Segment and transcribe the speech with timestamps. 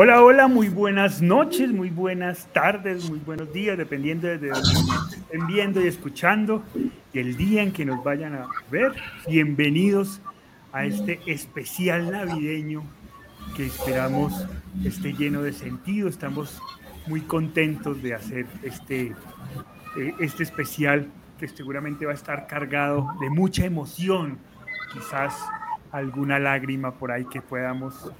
[0.00, 4.70] Hola, hola, muy buenas noches, muy buenas tardes, muy buenos días, dependiendo de donde
[5.10, 6.62] estén viendo y escuchando
[7.12, 8.92] y el día en que nos vayan a ver.
[9.26, 10.20] Bienvenidos
[10.70, 12.84] a este especial navideño
[13.56, 14.46] que esperamos
[14.84, 16.08] esté lleno de sentido.
[16.08, 16.62] Estamos
[17.08, 19.16] muy contentos de hacer este,
[19.96, 21.08] eh, este especial
[21.40, 24.38] que seguramente va a estar cargado de mucha emoción,
[24.92, 25.34] quizás
[25.90, 28.12] alguna lágrima por ahí que podamos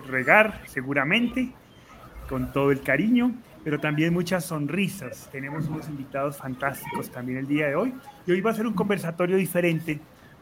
[0.00, 1.52] regar seguramente
[2.28, 5.28] con todo el cariño, pero también muchas sonrisas.
[5.30, 7.94] Tenemos unos invitados fantásticos también el día de hoy
[8.26, 10.00] y hoy va a ser un conversatorio diferente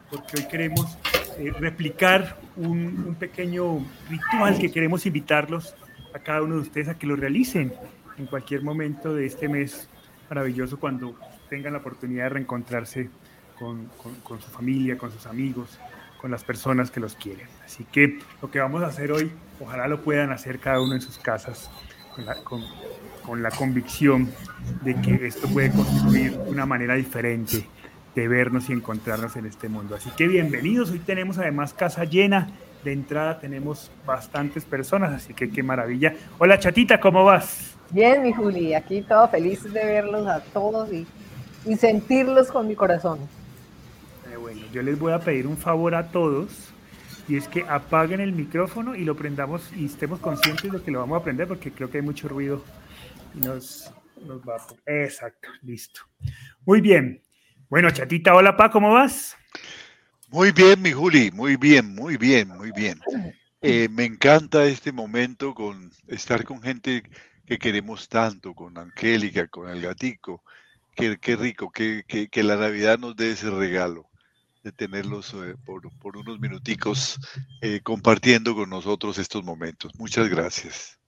[0.09, 0.97] porque hoy queremos
[1.37, 5.75] eh, replicar un, pequeño ritual que queremos invitarlos
[6.13, 7.73] a cada uno de ustedes a que lo realicen
[8.17, 9.89] en cualquier momento de este mes
[10.29, 11.15] maravilloso cuando
[11.49, 13.09] tengan la oportunidad de reencontrarse
[13.59, 15.79] con, con, con su familia, con sus amigos,
[16.25, 17.45] con las personas que los quieren.
[17.63, 21.01] Así que lo que vamos a hacer hoy, ojalá lo puedan hacer cada uno en
[21.01, 21.69] sus casas,
[22.15, 22.63] con la, con,
[23.23, 24.31] con la convicción
[24.81, 27.67] de que esto puede construir una manera diferente
[28.15, 29.93] de vernos y encontrarnos en este mundo.
[29.93, 32.49] Así que bienvenidos, hoy tenemos además casa llena,
[32.83, 36.15] de entrada tenemos bastantes personas, así que qué maravilla.
[36.39, 37.75] Hola chatita, ¿cómo vas?
[37.91, 41.05] Bien, mi Juli, aquí todo feliz de verlos a todos y,
[41.67, 43.19] y sentirlos con mi corazón.
[44.71, 46.73] Yo les voy a pedir un favor a todos
[47.27, 50.99] y es que apaguen el micrófono y lo prendamos y estemos conscientes de que lo
[50.99, 52.63] vamos a prender porque creo que hay mucho ruido
[53.33, 53.91] y nos,
[54.25, 54.91] nos va a...
[55.03, 56.01] Exacto, listo.
[56.65, 57.21] Muy bien,
[57.69, 59.35] bueno, chatita, hola Pa, ¿cómo vas?
[60.29, 62.99] Muy bien, mi Juli, muy bien, muy bien, muy bien.
[63.61, 67.03] Eh, me encanta este momento con estar con gente
[67.45, 70.43] que queremos tanto, con Angélica, con el gatico.
[70.95, 74.09] Qué, qué rico, que, que, que, la Navidad nos dé ese regalo
[74.65, 77.19] de tenerlos eh, por, por, unos minuticos
[77.61, 79.93] eh, compartiendo con nosotros estos momentos.
[79.99, 80.99] Muchas gracias.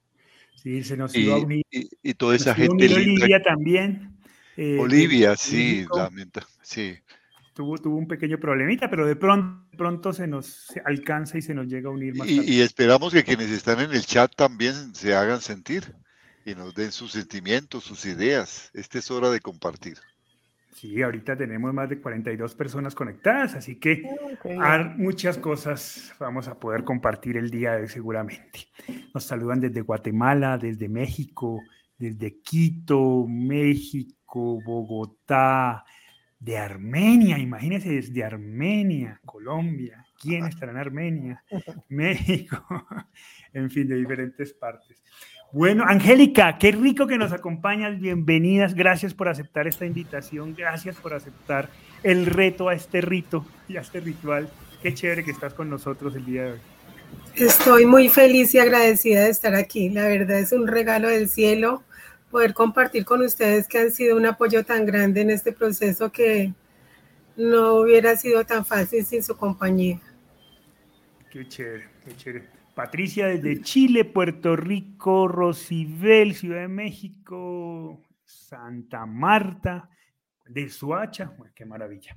[0.55, 1.66] Sí, se nos iba a unir.
[1.72, 2.85] Y, y toda esa gente.
[2.94, 4.16] Olivia también.
[4.58, 6.97] Eh, Olivia, sí, lamenta, sí.
[7.56, 11.68] Tuvo, tuvo un pequeño problemita, pero de pronto, pronto se nos alcanza y se nos
[11.68, 12.28] llega a unir más.
[12.28, 15.95] Y, y, esperamos que quienes están en el chat también se hagan sentir
[16.45, 18.69] y nos den sus sentimientos, sus ideas.
[18.75, 19.97] Esta es hora de compartir.
[20.77, 24.03] Sí, ahorita tenemos más de 42 personas conectadas, así que
[24.35, 24.59] okay.
[24.95, 28.67] muchas cosas vamos a poder compartir el día de hoy seguramente.
[29.11, 31.63] Nos saludan desde Guatemala, desde México,
[31.97, 35.83] desde Quito, México Bogotá,
[36.38, 41.44] de Armenia, imagínense desde Armenia, Colombia, ¿quién estará en Armenia?
[41.89, 42.63] México,
[43.51, 45.01] en fin, de diferentes partes.
[45.53, 51.13] Bueno, Angélica, qué rico que nos acompañas, bienvenidas, gracias por aceptar esta invitación, gracias por
[51.13, 51.69] aceptar
[52.03, 54.50] el reto a este rito y a este ritual.
[54.81, 56.59] Qué chévere que estás con nosotros el día de hoy.
[57.36, 61.84] Estoy muy feliz y agradecida de estar aquí, la verdad es un regalo del cielo
[62.30, 66.52] poder compartir con ustedes que han sido un apoyo tan grande en este proceso que
[67.38, 70.02] no hubiera sido tan fácil sin su compañía.
[71.31, 72.56] Qué chévere, qué chévere.
[72.77, 79.89] Patricia desde Chile, Puerto Rico, Rosibel, Ciudad de México, Santa Marta,
[80.47, 82.15] de Suacha, bueno, qué maravilla.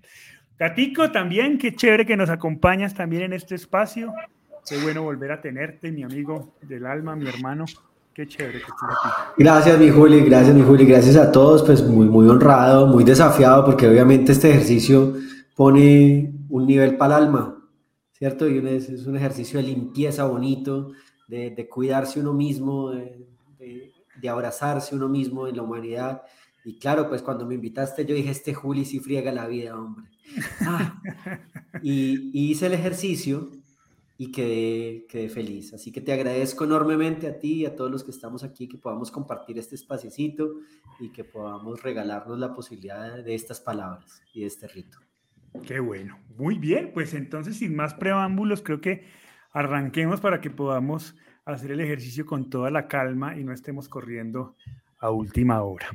[0.58, 4.12] Gatico también, qué chévere que nos acompañas también en este espacio.
[4.68, 7.64] Qué bueno volver a tenerte, mi amigo del alma, mi hermano.
[8.12, 9.32] Qué chévere que estés aquí.
[9.38, 13.64] Gracias, mi Juli, gracias, mi Juli, gracias a todos, pues muy, muy honrado, muy desafiado,
[13.64, 15.14] porque obviamente este ejercicio
[15.56, 17.59] pone un nivel para el alma,
[18.20, 18.46] ¿cierto?
[18.46, 20.92] Y es, es un ejercicio de limpieza bonito,
[21.26, 23.26] de, de cuidarse uno mismo, de,
[23.58, 26.22] de, de, abrazarse uno mismo en la humanidad.
[26.62, 30.04] Y claro, pues cuando me invitaste, yo dije, este Juli sí friega la vida, hombre.
[30.60, 31.00] Ah,
[31.82, 33.52] y, y hice el ejercicio
[34.18, 35.72] y quedé, quedé, feliz.
[35.72, 38.76] Así que te agradezco enormemente a ti y a todos los que estamos aquí que
[38.76, 40.56] podamos compartir este espaciecito
[40.98, 44.98] y que podamos regalarnos la posibilidad de estas palabras y de este rito.
[45.66, 46.18] Qué bueno.
[46.36, 49.04] Muy bien, pues entonces sin más preámbulos, creo que
[49.52, 54.56] arranquemos para que podamos hacer el ejercicio con toda la calma y no estemos corriendo
[54.98, 55.88] a última hora.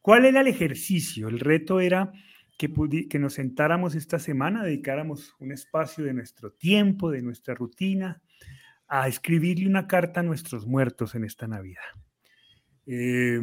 [0.00, 1.28] ¿Cuál era el ejercicio?
[1.28, 2.12] El reto era
[2.56, 2.72] que,
[3.08, 8.20] que, nos sentáramos esta semana, dedicáramos un espacio de nuestro tiempo, de nuestra rutina,
[8.86, 11.82] a escribirle una carta a nuestros muertos en esta Navidad.
[12.86, 13.40] Eh,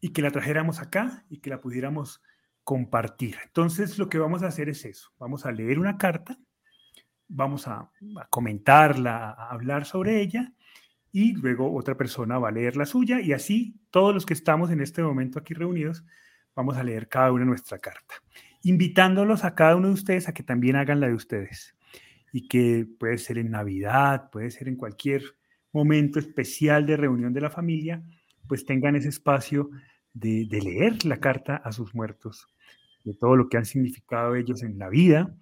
[0.00, 2.22] y que la trajéramos acá y que la pudiéramos
[2.70, 3.34] compartir.
[3.42, 6.38] Entonces lo que vamos a hacer es eso, vamos a leer una carta,
[7.26, 10.52] vamos a, a comentarla, a hablar sobre ella
[11.10, 14.70] y luego otra persona va a leer la suya y así todos los que estamos
[14.70, 16.04] en este momento aquí reunidos
[16.54, 18.14] vamos a leer cada una nuestra carta,
[18.62, 21.74] invitándolos a cada uno de ustedes a que también hagan la de ustedes
[22.32, 25.24] y que puede ser en Navidad, puede ser en cualquier
[25.72, 28.00] momento especial de reunión de la familia,
[28.46, 29.70] pues tengan ese espacio
[30.12, 32.46] de, leer la carta a sus muertos,
[33.04, 35.34] de todo lo que han significado ellos en la vida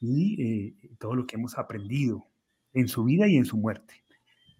[0.00, 2.26] y eh, todo lo que hemos aprendido
[2.72, 4.04] en su vida y en su muerte.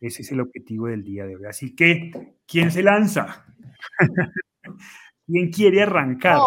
[0.00, 1.44] Ese es el objetivo del día de hoy.
[1.46, 3.46] Así que, ¿quién se lanza?
[5.26, 6.38] ¿Quién quiere arrancar?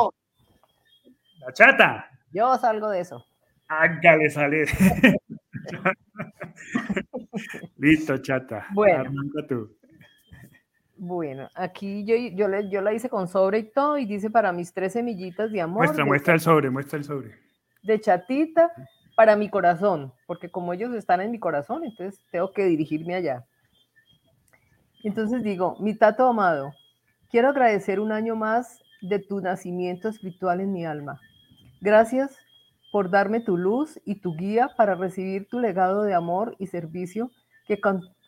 [1.40, 2.10] La chata.
[2.32, 3.26] Yo salgo de eso.
[3.68, 4.66] Hágale, sale.
[7.78, 8.68] Listo, chata.
[8.74, 9.12] Bueno.
[11.00, 14.74] Bueno, aquí yo, yo, yo la hice con sobre y todo, y dice para mis
[14.74, 15.86] tres semillitas de amor.
[15.86, 17.36] Muestra, muestra el sobre, muestra el sobre.
[17.84, 18.72] De chatita
[19.16, 23.46] para mi corazón, porque como ellos están en mi corazón, entonces tengo que dirigirme allá.
[25.04, 26.74] Entonces digo, mi tato amado,
[27.30, 31.20] quiero agradecer un año más de tu nacimiento espiritual en mi alma.
[31.82, 32.36] Gracias
[32.92, 37.32] por darme tu luz y tu guía para recibir tu legado de amor y servicio
[37.68, 37.80] que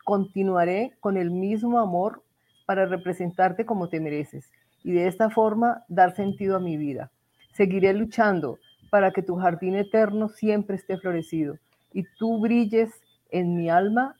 [0.06, 2.24] continuaré con el mismo amor
[2.69, 4.51] para representarte como te mereces
[4.83, 7.10] y de esta forma dar sentido a mi vida.
[7.54, 8.60] Seguiré luchando
[8.92, 11.57] para que tu jardín eterno siempre esté florecido
[11.94, 12.92] y tú brilles
[13.31, 14.16] en mi alma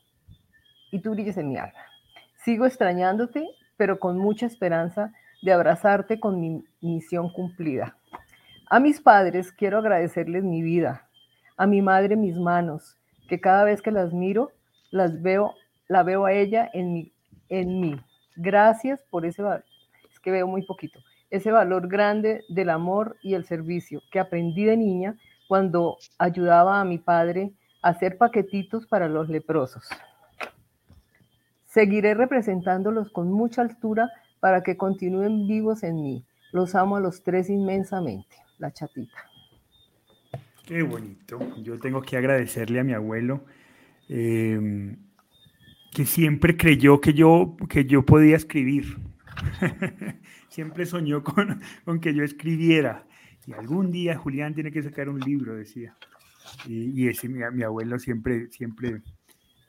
[0.92, 1.78] y tú brilles en mi alma.
[2.38, 3.48] Sigo extrañándote,
[3.78, 5.14] pero con mucha esperanza
[5.44, 7.98] de abrazarte con mi misión cumplida.
[8.68, 11.08] A mis padres quiero agradecerles mi vida,
[11.56, 12.98] a mi madre mis manos,
[13.28, 14.54] que cada vez que las miro,
[14.90, 15.54] las veo,
[15.88, 17.14] la veo a ella en mí,
[17.50, 18.02] en mí.
[18.42, 19.66] Gracias por ese valor,
[20.10, 24.64] es que veo muy poquito, ese valor grande del amor y el servicio que aprendí
[24.64, 25.18] de niña
[25.50, 27.52] cuando ayudaba a mi padre
[27.82, 29.90] a hacer paquetitos para los leprosos.
[31.66, 34.10] Seguiré representándolos con mucha altura
[34.40, 36.26] para que continúen vivos en mí.
[36.54, 38.38] Los amo a los tres inmensamente.
[38.58, 39.18] La chatita.
[40.66, 41.40] Qué bonito.
[41.58, 43.42] Yo tengo que agradecerle a mi abuelo
[44.08, 44.96] em,
[45.94, 48.98] que siempre creyó que yo, que yo podía escribir.
[50.50, 53.06] siempre soñó con, con, que yo escribiera.
[53.48, 55.96] Y algún día Julián tiene que sacar un libro, decía.
[56.68, 59.02] Y, ese, mi, mi, abuelo siempre, siempre,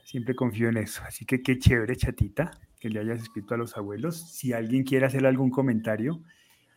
[0.04, 1.02] siempre confió en eso.
[1.06, 2.50] Así que qué chévere, chatita
[2.80, 4.18] que le hayas escrito a los abuelos.
[4.32, 6.22] Si alguien quiere hacer algún comentario,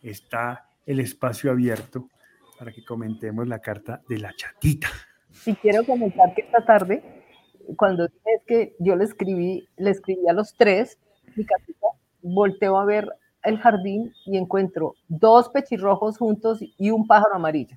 [0.02, 2.08] está el espacio abierto
[2.58, 4.88] para que comentemos la carta de la chatita.
[5.46, 7.23] Y quiero comentar que esta tarde,
[7.76, 10.98] cuando es que yo le escribí, le escribí a los tres,
[11.36, 11.86] mi cartita,
[12.22, 13.08] volteo a ver
[13.42, 17.76] el jardín y encuentro dos pechirrojos juntos y un pájaro amarillo.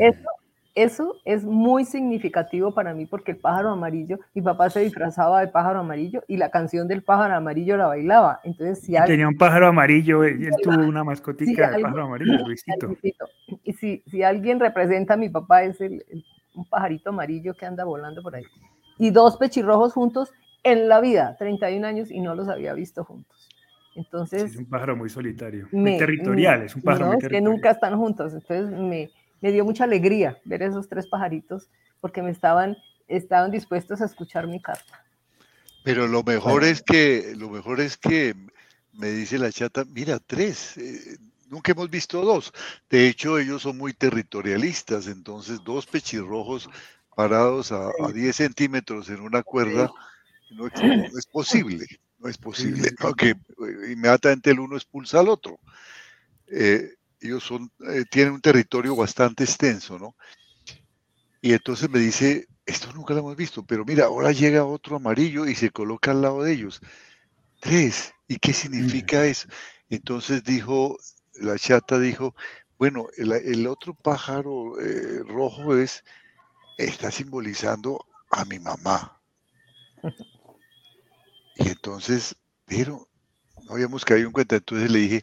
[0.00, 0.28] Eso
[0.76, 5.48] eso es muy significativo para mí porque el pájaro amarillo, mi papá se disfrazaba de
[5.48, 8.40] pájaro amarillo y la canción del pájaro amarillo la bailaba.
[8.44, 12.94] Entonces, si Tenía un pájaro amarillo, él tuvo una mascotica de pájaro amarillo, Luisito.
[13.64, 16.04] Y si, si alguien representa a mi papá, es el,
[16.54, 18.44] un pajarito amarillo que anda volando por ahí.
[18.98, 20.32] Y dos pechirrojos juntos
[20.62, 23.48] en la vida, 31 años, y no los había visto juntos.
[23.94, 24.42] Entonces.
[24.42, 27.42] es un pájaro muy solitario, muy territorial, es un pájaro muy territorial.
[27.42, 28.34] que nunca están juntos.
[28.34, 29.10] Entonces me
[29.40, 31.68] me dio mucha alegría ver esos tres pajaritos
[32.00, 32.76] porque me estaban,
[33.08, 35.04] estaban dispuestos a escuchar mi carta.
[35.84, 38.34] Pero lo mejor es que, lo mejor es que
[38.92, 41.16] me dice la chata, mira, tres, eh,
[41.48, 42.52] nunca hemos visto dos.
[42.90, 46.68] De hecho, ellos son muy territorialistas, entonces dos pechirrojos
[47.16, 49.90] parados a, 10 centímetros en una cuerda
[50.50, 51.86] no, es posible,
[52.18, 53.34] no es posible, aunque
[53.90, 55.58] inmediatamente el uno expulsa al otro.
[56.46, 60.14] Eh, ellos son, eh, tienen un territorio bastante extenso, ¿no?
[61.40, 65.46] Y entonces me dice, esto nunca lo hemos visto, pero mira, ahora llega otro amarillo
[65.46, 66.80] y se coloca al lado de ellos.
[67.60, 69.48] Tres, ¿y qué significa eso?
[69.88, 70.98] Entonces dijo,
[71.34, 72.34] la chata dijo,
[72.78, 76.04] bueno, el, otro pájaro eh, rojo es,
[76.76, 79.20] está simbolizando a mi mamá.
[81.56, 83.08] Y entonces, pero
[83.64, 85.22] no habíamos caído en cuenta, entonces le dije,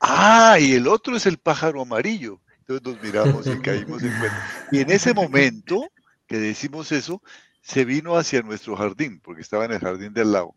[0.00, 2.40] ah, y el otro es el pájaro amarillo.
[2.60, 4.68] Entonces nos miramos y caímos en cuenta.
[4.72, 5.86] Y en ese momento
[6.26, 7.22] que decimos eso,
[7.60, 10.54] se vino hacia nuestro jardín, porque estaba en el jardín del lago,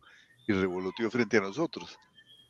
[0.48, 1.98] y revoloteó frente a nosotros.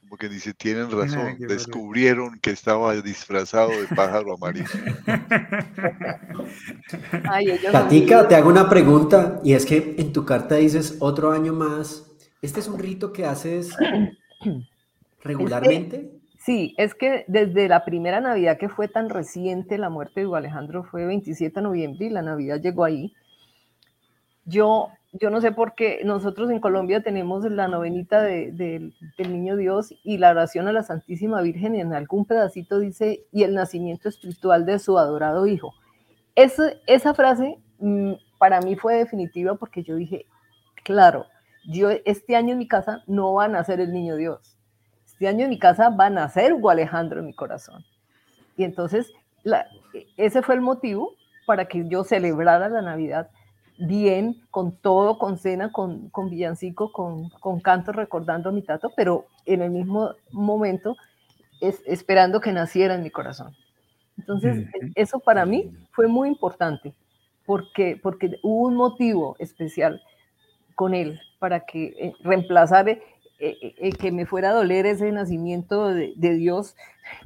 [0.07, 4.65] Como que dice, tienen razón, descubrieron que estaba disfrazado de pájaro amarillo.
[7.73, 12.09] Katica, te hago una pregunta, y es que en tu carta dices otro año más.
[12.41, 13.75] ¿Este es un rito que haces
[15.23, 16.13] regularmente?
[16.39, 20.37] Sí, es que desde la primera Navidad que fue tan reciente, la muerte de Hugo
[20.37, 23.13] Alejandro fue 27 de noviembre y la Navidad llegó ahí.
[24.45, 29.93] Yo, yo no sé por qué nosotros en Colombia tenemos la novenita del Niño Dios
[30.03, 34.65] y la oración a la Santísima Virgen en algún pedacito dice, y el nacimiento espiritual
[34.65, 35.73] de su adorado Hijo.
[36.35, 40.25] esa frase mm, para mí fue definitiva porque yo dije,
[40.83, 41.25] claro,
[41.69, 44.57] yo este año en mi casa no va a nacer el niño Dios.
[45.05, 47.83] Este año en mi casa va a nacer Hugo Alejandro en mi corazón.
[48.55, 49.11] Y entonces
[50.17, 51.13] ese fue el motivo
[51.45, 53.29] para que yo celebrara la Navidad
[53.77, 58.91] bien, con todo, con cena, con, con villancico, con, con canto recordando a mi tato,
[58.95, 60.95] pero en el mismo momento
[61.61, 63.55] es, esperando que naciera en mi corazón.
[64.17, 64.65] Entonces,
[64.95, 66.93] eso para mí fue muy importante,
[67.45, 70.01] porque, porque hubo un motivo especial
[70.75, 73.01] con él para que eh, reemplazar eh,
[73.39, 76.75] eh, que me fuera a doler ese nacimiento de, Dios,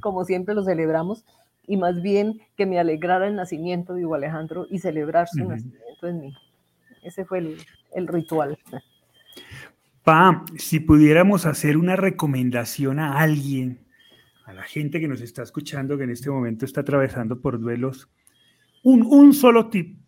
[0.00, 1.24] como siempre lo celebramos,
[1.66, 5.91] y más bien que me alegrara el nacimiento de Hugo Alejandro y celebrar su nacimiento
[6.08, 6.34] en mí.
[7.02, 7.58] Ese fue el,
[7.94, 8.58] el ritual.
[10.02, 13.86] Pa, si pudiéramos hacer una recomendación a alguien,
[14.44, 18.08] a la gente que nos está escuchando, que en este momento está atravesando por duelos,
[18.82, 19.98] un, un solo tip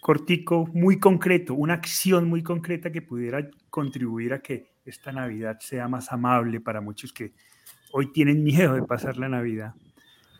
[0.00, 5.86] cortico, muy concreto, una acción muy concreta que pudiera contribuir a que esta Navidad sea
[5.88, 7.34] más amable para muchos que
[7.92, 9.74] hoy tienen miedo de pasar la Navidad.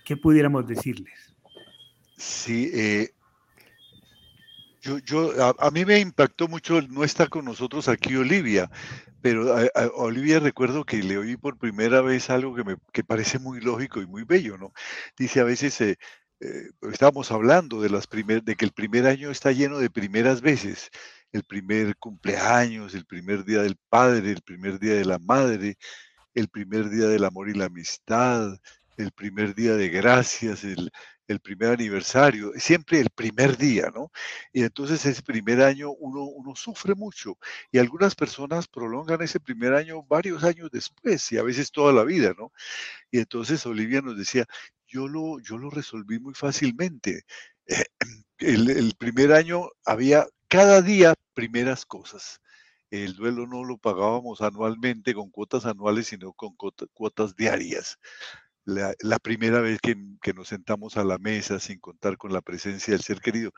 [0.05, 1.37] ¿Qué pudiéramos decirles?
[2.17, 3.11] Sí, eh,
[4.81, 8.71] yo, yo a, mí me impactó mucho no estar con nosotros aquí Olivia,
[9.21, 13.39] pero a, Olivia recuerdo que le oí por primera vez algo que me que parece
[13.39, 14.73] muy lógico y muy bello, ¿no?
[15.19, 15.99] Dice a veces eh,
[16.41, 20.41] eh, estábamos hablando de las primer, de que el primer año está lleno de primeras
[20.41, 20.91] veces,
[21.33, 25.77] el primer cumpleaños, el primer día del padre, el primer día de la madre,
[26.35, 28.59] el primer día del amor y la amistad,
[28.97, 30.91] el primer día de gracias, el,
[31.31, 34.11] el primer aniversario, siempre el primer día, ¿no?
[34.53, 37.39] Y entonces ese primer año uno, sufre mucho
[37.71, 42.05] y algunas personas prolongan ese primer año varios años después y a veces toda la
[42.05, 42.53] vida, ¿no?
[43.11, 44.47] Y entonces Olivia nos decía,
[44.87, 47.23] yo lo, yo lo resolví muy fácilmente.
[48.39, 52.41] El, primer año había cada día primeras cosas.
[52.91, 57.99] El duelo no lo pagábamos anualmente con cuotas anuales, sino con cuotas, diarias.
[58.71, 59.97] La, primera vez que,
[60.33, 63.53] nos sentamos a la mesa sin contar con la presencia del ser querido,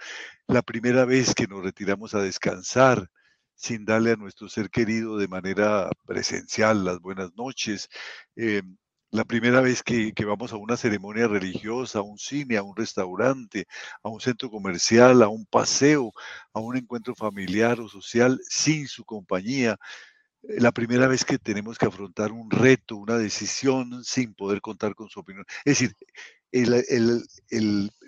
[0.46, 3.10] la primera vez que nos retiramos a descansar
[3.54, 7.88] sin darle a nuestro ser querido de manera presencial las buenas noches,
[8.36, 8.62] eh,
[9.10, 13.66] la primera vez que, vamos a una ceremonia religiosa, a un cine, a un restaurante,
[14.02, 16.12] a un centro comercial, a un paseo,
[16.54, 19.76] a un encuentro familiar o social sin su compañía,
[20.42, 25.08] la primera vez que tenemos que afrontar un reto, una decisión sin poder contar con
[25.08, 25.44] su opinión.
[25.64, 25.96] Es decir,
[26.50, 27.24] el,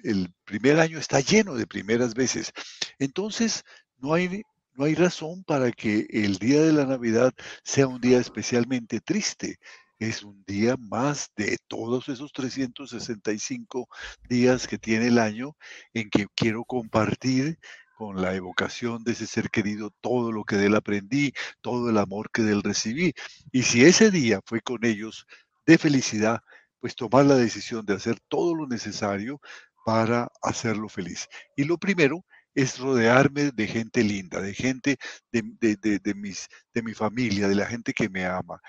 [0.03, 2.53] el primer año está lleno de primeras veces.
[2.99, 3.65] Entonces,
[3.99, 4.43] no hay,
[4.75, 9.59] no hay razón para que el día de la Navidad sea un día especialmente triste
[9.99, 13.89] es un día más de todos esos 365
[14.29, 15.57] días que tiene el año
[15.93, 17.59] en que quiero compartir
[17.97, 21.99] con la evocación de ese ser querido todo lo que de él aprendí, todo el
[21.99, 23.13] amor que de él recibí.
[23.53, 25.27] Y si ese día fue con ellos
[25.67, 26.41] de felicidad,
[26.81, 29.41] pues tomar la decisión de hacer todo lo necesario
[29.85, 31.29] para hacerlo feliz.
[31.57, 32.25] Y lo primero
[32.55, 34.97] es rodearme de gente linda, de gente
[35.33, 38.61] de, mis, de mi familia, de la gente que me ama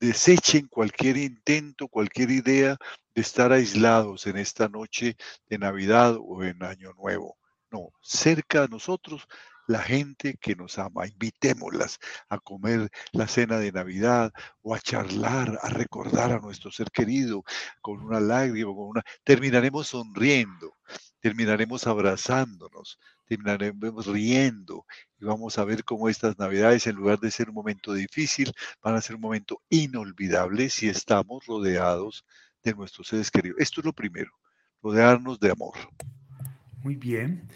[0.00, 2.76] desechen cualquier intento, cualquier idea
[3.14, 5.16] de estar aislados en esta noche
[5.48, 7.36] de Navidad o en Año Nuevo.
[7.70, 9.26] No, cerca a nosotros
[9.66, 11.06] la gente que nos ama.
[11.06, 14.32] Invitémoslas a comer la cena de Navidad
[14.62, 17.42] o a charlar, a recordar a nuestro ser querido
[17.80, 19.02] con una lágrima, con una...
[19.24, 20.76] Terminaremos sonriendo,
[21.20, 24.86] terminaremos abrazándonos, terminaremos riendo
[25.18, 28.94] y vamos a ver cómo estas navidades, en lugar de ser un momento difícil, van
[28.94, 32.24] a ser un momento inolvidable si estamos rodeados
[32.62, 33.58] de nuestros seres queridos.
[33.60, 34.30] Esto es lo primero,
[34.82, 35.76] rodearnos de amor.
[36.86, 37.48] Muy bien,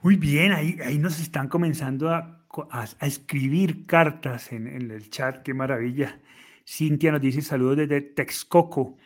[0.00, 5.42] muy bien, ahí, ahí nos están comenzando a, a, escribir cartas en, en, el chat,
[5.42, 6.20] qué maravilla.
[6.64, 8.96] Cintia nos dice saludos desde Texcoco.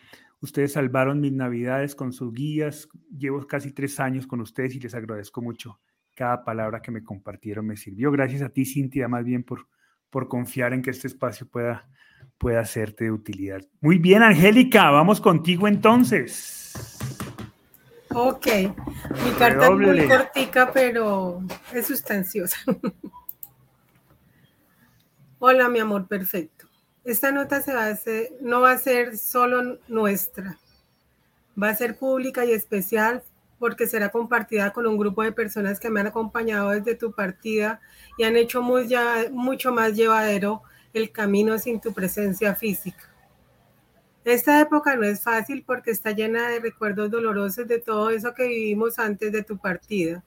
[0.43, 2.91] Ustedes salvaron mis navidades con sus guías.
[3.19, 5.81] Llevo casi tres años con ustedes y les agradezco mucho
[6.15, 8.11] cada palabra que me compartieron me sirvió.
[8.11, 9.67] Gracias a ti, Cintia, más bien por,
[10.11, 11.89] por confiar en que este espacio pueda,
[12.37, 13.63] pueda serte de utilidad.
[13.81, 16.94] Muy bien, Angélica, vamos contigo entonces.
[18.17, 18.47] Ok,
[19.25, 21.43] mi carta es muy cortica, pero
[21.73, 22.57] es sustanciosa.
[25.41, 26.69] Hola, mi amor perfecto.
[27.03, 30.59] Esta nota se va a hacer, no va a ser solo nuestra,
[31.61, 33.25] va a ser pública y especial
[33.59, 37.81] porque será compartida con un grupo de personas que me han acompañado desde tu partida
[38.17, 43.14] y han hecho muy ya, mucho más llevadero el camino sin tu presencia física.
[44.25, 48.49] Esta época no es fácil porque está llena de recuerdos dolorosos de todo eso que
[48.49, 50.25] vivimos antes de tu partida.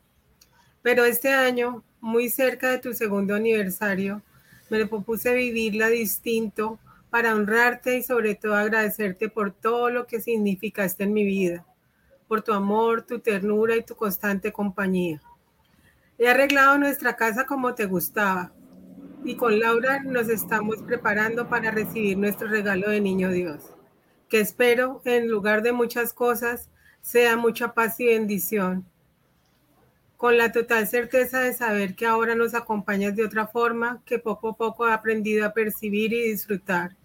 [0.84, 4.22] Pero este año muy cerca de tu segundo aniversario,
[4.70, 11.06] me propuse vivirla distinto para honrarte y sobre todo agradecerte por todo lo que significaste
[11.06, 11.66] en mi vida,
[12.28, 15.22] por tu amor, tu ternura y tu constante compañía.
[16.18, 18.52] He arreglado nuestra casa como te gustaba
[19.24, 23.77] y con Laura nos estamos preparando para recibir nuestro regalo de Niño Dios,
[24.30, 26.70] que espero en lugar de muchas cosas
[27.02, 28.86] sea mucha paz y bendición
[30.18, 34.50] con la total certeza de saber que ahora nos acompañas de otra forma que poco
[34.50, 36.96] a poco he aprendido a percibir y disfrutar.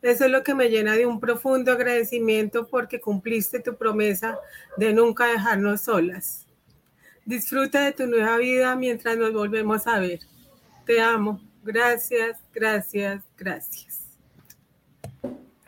[0.00, 4.38] Eso es lo que me llena de un profundo agradecimiento porque cumpliste tu promesa
[4.76, 6.46] de nunca dejarnos solas.
[7.24, 10.20] Disfruta de tu nueva vida mientras nos volvemos a ver.
[10.84, 11.40] Te amo.
[11.62, 13.93] Gracias, gracias, gracias.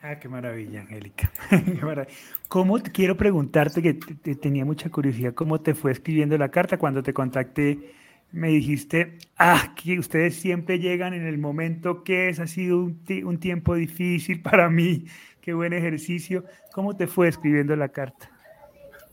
[0.08, 1.32] Ah, qué maravilla, Angélica.
[2.48, 3.94] ¿Cómo quiero preguntarte que
[4.36, 7.92] tenía mucha curiosidad cómo te fue escribiendo la carta cuando te contacté?
[8.30, 13.02] Me dijiste, ah, que ustedes siempre llegan en el momento que es, ha sido un,
[13.24, 15.06] un tiempo difícil para mí,
[15.40, 16.44] qué buen ejercicio.
[16.72, 18.30] ¿Cómo te fue escribiendo la carta?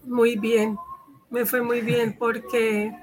[0.04, 0.78] Muy bien,
[1.32, 2.94] me fue muy bien porque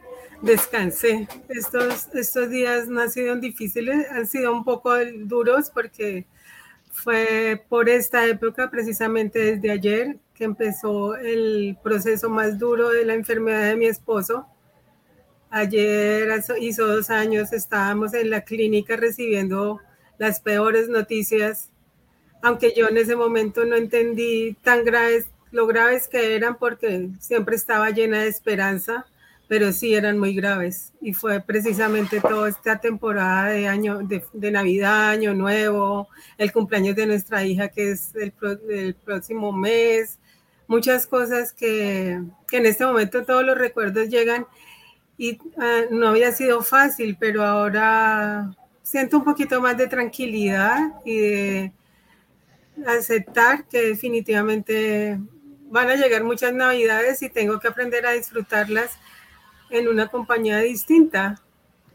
[0.42, 1.26] descansé.
[1.48, 4.92] Estos, estos días no han sido difíciles, han sido un poco
[5.24, 6.28] duros porque
[7.00, 13.14] fue por esta época, precisamente desde ayer, que empezó el proceso más duro de la
[13.14, 14.46] enfermedad de mi esposo.
[15.50, 16.28] Ayer
[16.60, 19.80] hizo dos años, estábamos en la clínica recibiendo
[20.18, 21.70] las peores noticias,
[22.42, 27.56] aunque yo en ese momento no entendí tan graves, lo graves que eran porque siempre
[27.56, 29.06] estaba llena de esperanza
[29.50, 30.92] pero sí eran muy graves.
[31.00, 37.06] Y fue precisamente toda esta temporada de año, de, Navidad, Año Nuevo, el cumpleaños de
[37.06, 38.32] nuestra hija que es el,
[38.94, 40.20] próximo mes,
[40.68, 44.46] muchas cosas que, que, en este momento todos los recuerdos llegan
[45.18, 48.54] y ah, no había sido fácil, pero ahora
[48.84, 51.72] siento un poquito más de tranquilidad y de
[52.86, 55.18] aceptar que definitivamente
[55.70, 58.96] van a llegar muchas navidades y tengo que aprender a disfrutarlas
[59.70, 61.40] en una compañía distinta.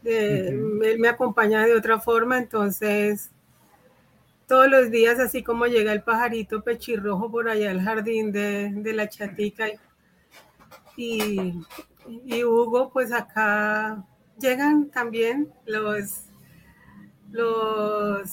[0.04, 3.30] Él me acompaña de otra forma, entonces
[4.46, 9.08] todos los días, así como llega el pajarito pechirrojo por allá al jardín de, la
[9.08, 9.66] chatica
[10.96, 11.52] y,
[12.06, 14.04] y, Hugo, pues acá
[14.38, 16.26] llegan también los,
[17.32, 18.30] los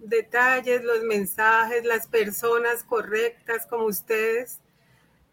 [0.00, 4.61] detalles, los mensajes, las personas correctas como ustedes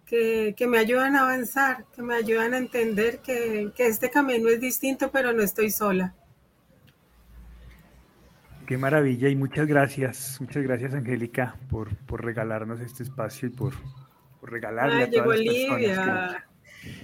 [0.09, 5.11] que, me ayudan a avanzar, que me ayudan a entender que, este camino es distinto,
[5.11, 6.15] pero no estoy sola.
[8.65, 11.89] Qué maravilla y muchas gracias, muchas gracias Angélica por,
[12.21, 13.73] regalarnos este espacio y por,
[14.41, 16.45] regalarle a todas las Olivia.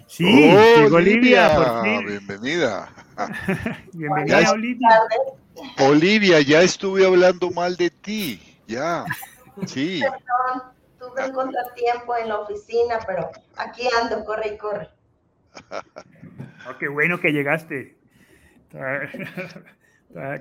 [0.08, 2.06] Sí, oh, llegó Olivia, por fin.
[2.06, 2.90] Bienvenida.
[3.94, 4.90] Bienvenida, Olivia.
[5.80, 9.06] Olivia, ya estuve hablando mal de ti, ya.
[9.66, 10.02] Sí
[11.16, 14.90] tuve un contratiempo en la oficina, pero aquí ando, corre y corre.
[16.68, 17.96] Oh, qué bueno que llegaste.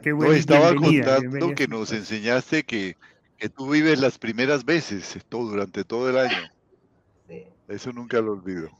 [0.02, 0.32] qué bueno.
[0.32, 2.96] estaba contando que nos enseñaste que,
[3.36, 6.50] que, tú vives las primeras veces todo, durante todo el año.
[7.28, 7.44] Sí.
[7.68, 8.70] Eso nunca lo olvido.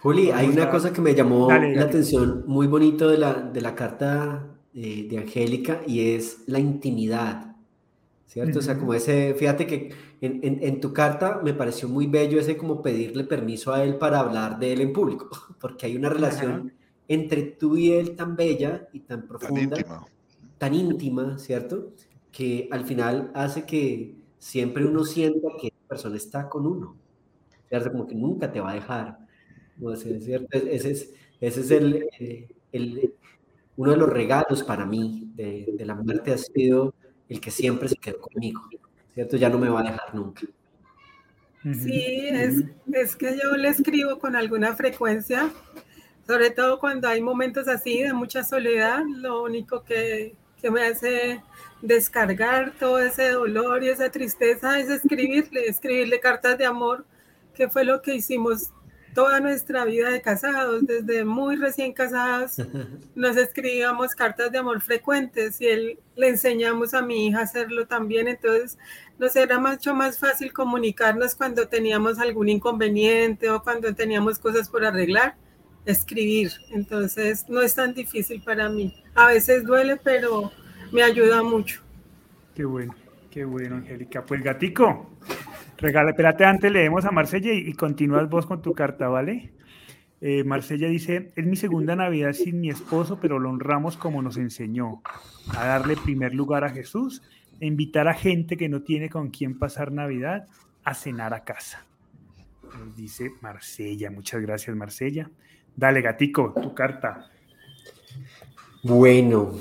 [0.00, 3.74] Juli, hay una cosa que me llamó la atención muy bonito de la, de la
[3.74, 7.55] carta eh, de Angélica y es la intimidad.
[8.26, 8.58] ¿Cierto?
[8.58, 12.56] O sea, como ese, fíjate que en, en, tu carta me pareció muy bello ese
[12.56, 16.72] como pedirle permiso a él para hablar de él en público, porque hay una relación
[17.08, 20.06] entre tú y él tan bella y tan profunda,
[20.58, 21.92] tan íntima, ¿cierto?
[22.32, 26.96] Que al final hace que siempre uno sienta que la persona está con uno,
[27.68, 27.92] ¿cierto?
[27.92, 29.18] Como que nunca te va a dejar,
[29.76, 29.94] ¿no?
[29.94, 30.48] ¿cierto?
[30.50, 33.14] Ese es, ese es el, eh, el,
[33.76, 36.92] uno de los regalos para mí de, de la muerte ha sido
[37.28, 38.62] el que siempre se quedó conmigo,
[39.14, 39.36] ¿cierto?
[39.36, 40.42] Ya no me va a dejar nunca.
[41.62, 42.62] Sí, es,
[42.92, 45.50] es que yo le escribo con alguna frecuencia,
[46.26, 51.42] sobre todo cuando hay momentos así de mucha soledad, lo único que, que me hace
[51.82, 57.04] descargar todo ese dolor y esa tristeza es escribirle, escribirle cartas de amor,
[57.54, 58.70] que fue lo que hicimos
[59.16, 62.58] toda nuestra vida de casados, desde muy recién casados,
[63.14, 67.86] nos escribíamos cartas de amor frecuentes y él le enseñamos a mi hija a hacerlo
[67.86, 68.76] también, entonces
[69.18, 74.84] nos era mucho más fácil comunicarnos cuando teníamos algún inconveniente o cuando teníamos cosas por
[74.84, 75.34] arreglar,
[75.86, 79.02] escribir, entonces no es tan difícil para mí.
[79.14, 80.52] A veces duele, pero
[80.92, 81.80] me ayuda mucho.
[82.54, 82.94] Qué bueno,
[83.30, 84.26] qué bueno, Angélica.
[84.26, 85.08] Pues gatico,
[85.78, 89.52] Regala, espérate, antes leemos a Marsella y, continúas vos con tu carta, ¿vale?
[90.22, 94.38] Eh, Marcella dice, es mi segunda Navidad sin mi esposo, pero lo honramos como nos
[94.38, 95.02] enseñó,
[95.54, 97.22] a darle primer lugar a Jesús,
[97.60, 100.46] e invitar a gente que no tiene con quién pasar Navidad
[100.84, 101.84] a cenar a casa.
[102.78, 105.30] Nos dice Marcella, muchas gracias Marcella.
[105.74, 107.30] Dale, gatico, tu carta.
[108.82, 109.52] Bueno.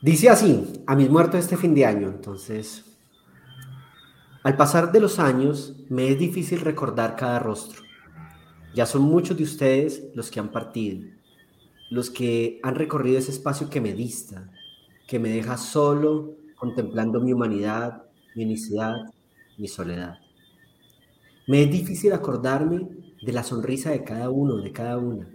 [0.00, 2.87] Dice así, a mis muertos este fin de año, entonces
[4.48, 7.82] al pasar de los años, me es difícil recordar cada rostro.
[8.74, 11.06] Ya son muchos de ustedes los que han partido,
[11.90, 14.50] los que han recorrido ese espacio que me dista,
[15.06, 18.94] que me deja solo contemplando mi humanidad, mi unicidad,
[19.58, 20.14] mi soledad.
[21.46, 22.88] Me es difícil acordarme
[23.20, 25.28] de la sonrisa de cada uno, de cada una,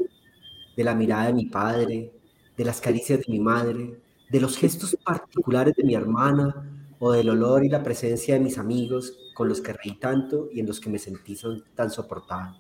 [0.75, 2.11] de la mirada de mi padre,
[2.57, 6.72] de las caricias de mi madre, de los gestos particulares de mi hermana
[7.05, 10.61] o del olor y la presencia de mis amigos con los que reí tanto y
[10.61, 11.35] en los que me sentí
[11.75, 12.55] tan soportado.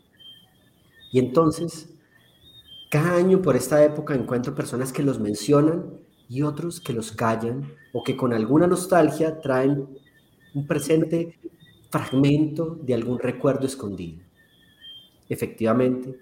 [1.13, 1.93] Y entonces,
[2.89, 7.71] cada año por esta época encuentro personas que los mencionan y otros que los callan
[7.93, 9.87] o que con alguna nostalgia traen
[10.53, 11.39] un presente
[11.89, 14.21] fragmento de algún recuerdo escondido.
[15.29, 16.19] Efectivamente,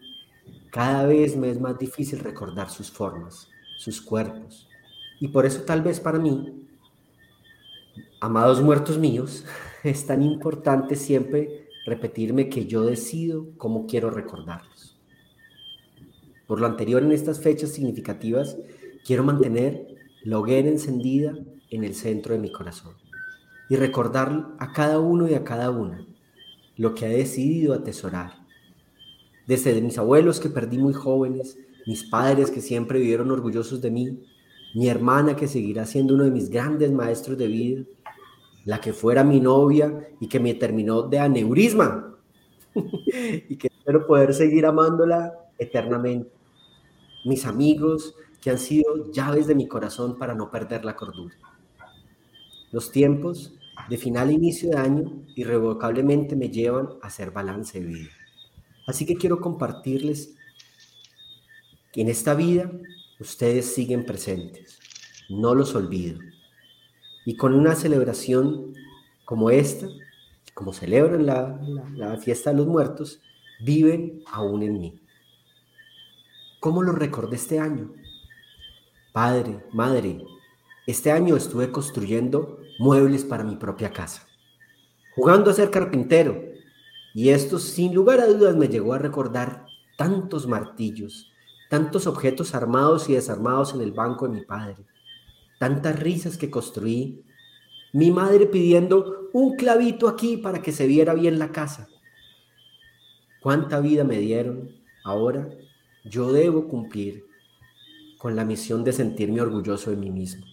[0.70, 4.70] cada vez me es más difícil recordar sus formas, sus cuerpos,
[5.20, 6.61] y por eso tal vez para mí
[8.24, 9.46] Amados muertos míos,
[9.84, 14.96] es tan importante siempre repetirme que yo decido cómo quiero recordarlos.
[16.46, 18.58] Por lo anterior, en estas fechas significativas,
[19.04, 19.88] quiero mantener
[20.22, 21.34] la hoguera encendida
[21.72, 22.94] en el centro de mi corazón
[23.70, 26.06] y recordar a cada uno y a cada una
[26.78, 28.34] lo que he decidido atesorar.
[29.48, 31.58] Desde mis abuelos que perdí muy jóvenes,
[31.88, 34.20] mis padres que siempre vivieron orgullosos de mí,
[34.76, 37.84] mi hermana que seguirá siendo uno de mis grandes maestros de vida,
[38.66, 42.16] la que fuera mi novia y que me terminó de aneurisma
[42.76, 46.32] y que espero poder seguir amándola eternamente.
[47.26, 51.36] Mis amigos que han sido llaves de mi corazón para no perder la cordura.
[52.72, 53.54] Los tiempos
[53.90, 58.10] de final e inicio de año irrevocablemente me llevan a hacer balance de vida.
[58.88, 60.36] Así que quiero compartirles
[61.92, 62.72] que en esta vida
[63.20, 64.80] ustedes siguen presentes.
[65.30, 66.20] No los olvido.
[67.32, 68.74] Y con una celebración
[69.24, 69.88] como esta,
[70.54, 73.22] como celebran la, fiesta de los muertos,
[73.64, 75.02] viven aún en mí.
[76.60, 77.94] ¿Cómo lo recordé este año?
[79.14, 80.22] Padre, madre,
[80.86, 84.28] este año estuve construyendo muebles para mi propia casa,
[85.16, 86.38] jugando a ser carpintero,
[87.14, 89.68] y esto sin lugar a dudas me llegó a recordar
[89.98, 91.32] tantos martillos,
[91.70, 94.86] tantos objetos armados y desarmados en el banco de mi padre,
[95.62, 97.24] tantas risas que construí,
[97.94, 101.88] mi madre pidiendo un clavito aquí para que se viera bien la casa.
[103.44, 104.72] ¿Cuánta vida me dieron?
[105.04, 105.48] Ahora
[106.04, 107.28] yo debo cumplir
[108.18, 110.44] con la misión de sentirme orgulloso de mí mismo.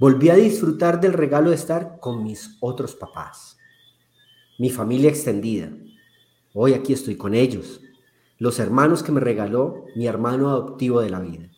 [0.00, 3.56] Volví a disfrutar del regalo de estar con mis otros papás,
[4.58, 5.70] mi familia extendida.
[6.54, 7.80] Hoy aquí estoy con ellos,
[8.38, 11.50] los hermanos que me regaló mi hermano adoptivo de la vida.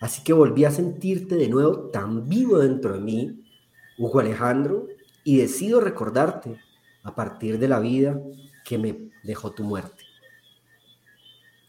[0.00, 3.44] Así que volví a sentirte de nuevo tan vivo dentro de mí,
[3.98, 4.86] Hugo Alejandro,
[5.24, 6.56] y decido recordarte
[7.02, 8.18] a partir de la vida
[8.64, 10.04] que me dejó tu muerte.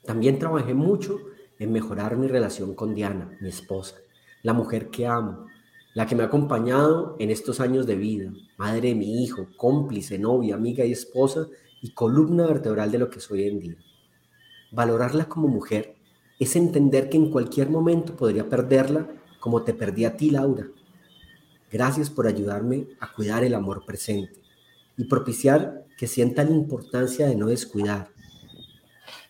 [0.06, 1.20] También trabajé mucho
[1.60, 3.98] en mejorar mi relación con Diana, mi esposa,
[4.44, 5.48] la mujer que amo,
[5.94, 10.18] la que me ha acompañado en estos años de vida, madre de mi hijo, cómplice,
[10.18, 11.48] novia, amiga y esposa
[11.82, 13.78] y columna vertebral de lo que soy en día.
[14.72, 15.96] Valorarla como mujer
[16.42, 19.08] es entender que en cualquier momento podría perderla
[19.40, 20.68] como te perdí a ti, Laura.
[21.72, 24.42] Gracias por ayudarme a cuidar el amor presente
[24.98, 28.10] y propiciar que sienta la importancia de no descuidar,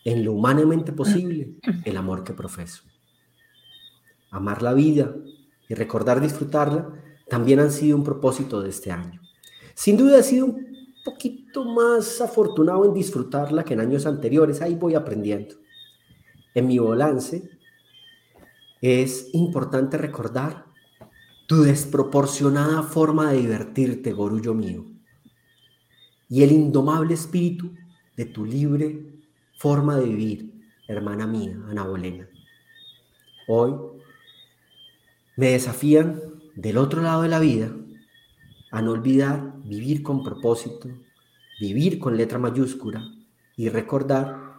[0.04, 1.52] en lo humanamente posible,
[1.84, 2.82] el amor que profeso.
[4.30, 5.14] Amar la vida
[5.68, 6.94] y recordar disfrutarla
[7.28, 9.20] también han sido un propósito de este año.
[9.74, 10.66] Sin duda he sido un
[11.04, 15.56] poquito más afortunado en disfrutarla que en años anteriores, ahí voy aprendiendo
[16.54, 17.50] en mi balance,
[18.80, 20.66] es importante recordar
[21.46, 24.86] tu desproporcionada forma de divertirte, gorullo mío,
[26.28, 27.72] y el indomable espíritu
[28.16, 29.22] de tu libre
[29.58, 30.52] forma de vivir,
[30.88, 32.28] hermana mía, Ana Bolena.
[33.48, 33.74] Hoy
[35.36, 36.20] me desafían
[36.54, 37.74] del otro lado de la vida
[38.70, 40.88] a no olvidar vivir con propósito,
[41.60, 43.04] vivir con letra mayúscula
[43.56, 44.51] y recordar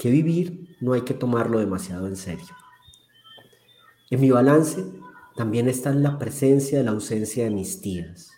[0.00, 2.56] que vivir no hay que tomarlo demasiado en serio.
[4.08, 4.82] En mi balance
[5.36, 8.30] también está la presencia de la ausencia de mis tías,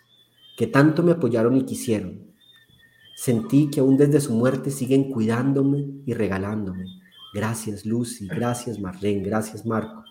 [0.57, 2.33] que tanto me apoyaron y quisieron.
[3.15, 6.83] Sentí que aún desde su muerte siguen cuidándome y regalándome.
[7.33, 10.03] Gracias Lucy, gracias Marlene, gracias Marco,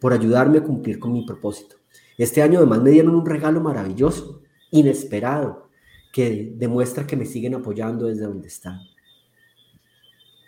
[0.00, 1.76] por ayudarme a cumplir con mi propósito.
[2.16, 4.40] Este año además me dieron un regalo maravilloso,
[4.70, 5.68] inesperado,
[6.14, 8.93] que demuestra que me siguen apoyando desde donde están.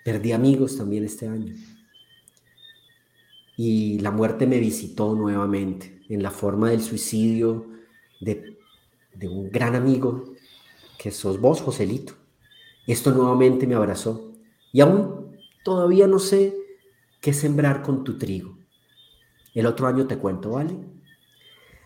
[0.07, 1.53] Perdí amigos también este año.
[3.57, 7.67] Y la muerte me visitó nuevamente en la forma del suicidio
[8.21, 8.57] de,
[9.13, 10.33] de un gran amigo
[10.97, 12.13] que sos vos, Joselito.
[12.87, 14.33] Esto nuevamente me abrazó.
[14.73, 16.55] Y aún todavía no sé
[17.21, 18.57] qué sembrar con tu trigo.
[19.55, 20.77] El otro año te cuento, ¿vale?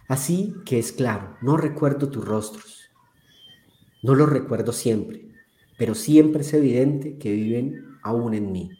[0.09, 2.91] Así que es claro, no recuerdo tus rostros.
[4.03, 5.27] No los recuerdo siempre,
[5.79, 8.71] pero siempre es evidente que viven aún en mí.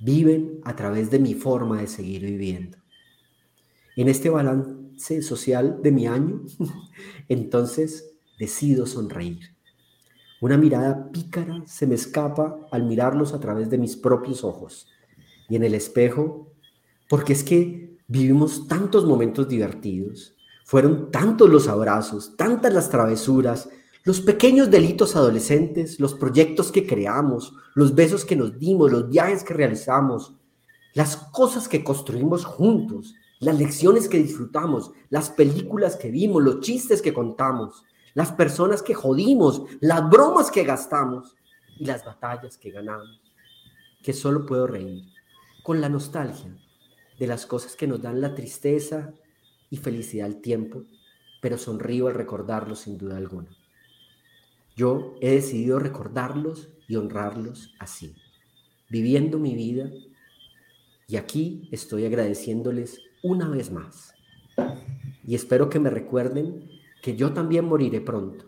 [0.00, 2.78] Viven a través de mi forma de seguir viviendo.
[3.96, 6.42] En este balance social de mi año,
[7.28, 9.56] entonces decido sonreír.
[10.40, 14.86] Una mirada pícara se me escapa al mirarlos a través de mis propios ojos.
[15.48, 16.52] Y en el espejo,
[17.08, 23.68] porque es que vivimos tantos momentos divertidos, fueron tantos los abrazos, tantas las travesuras,
[24.08, 29.44] los pequeños delitos adolescentes, los proyectos que creamos, los besos que nos dimos, los viajes
[29.44, 30.32] que realizamos,
[30.94, 37.02] las cosas que construimos juntos, las lecciones que disfrutamos, las películas que vimos, los chistes
[37.02, 41.36] que contamos, las personas que jodimos, las bromas que gastamos
[41.78, 43.20] y las batallas que ganamos,
[44.02, 45.04] que solo puedo reír
[45.62, 46.56] con la nostalgia
[47.18, 49.12] de las cosas que nos dan la tristeza
[49.68, 50.84] y felicidad al tiempo,
[51.42, 53.57] pero sonrío al recordarlos sin duda alguna.
[54.78, 58.14] Yo he decidido recordarlos y honrarlos así,
[58.88, 59.90] viviendo mi vida
[61.08, 64.14] y aquí estoy agradeciéndoles una vez más.
[65.26, 66.70] Y espero que me recuerden
[67.02, 68.44] que yo también moriré pronto,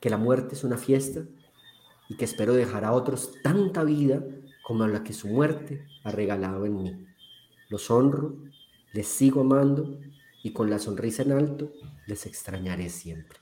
[0.00, 1.22] que la muerte es una fiesta
[2.08, 4.24] y que espero dejar a otros tanta vida
[4.64, 7.06] como la que su muerte ha regalado en mí.
[7.68, 8.34] Los honro,
[8.92, 10.00] les sigo amando
[10.42, 11.70] y con la sonrisa en alto
[12.08, 13.38] les extrañaré siempre.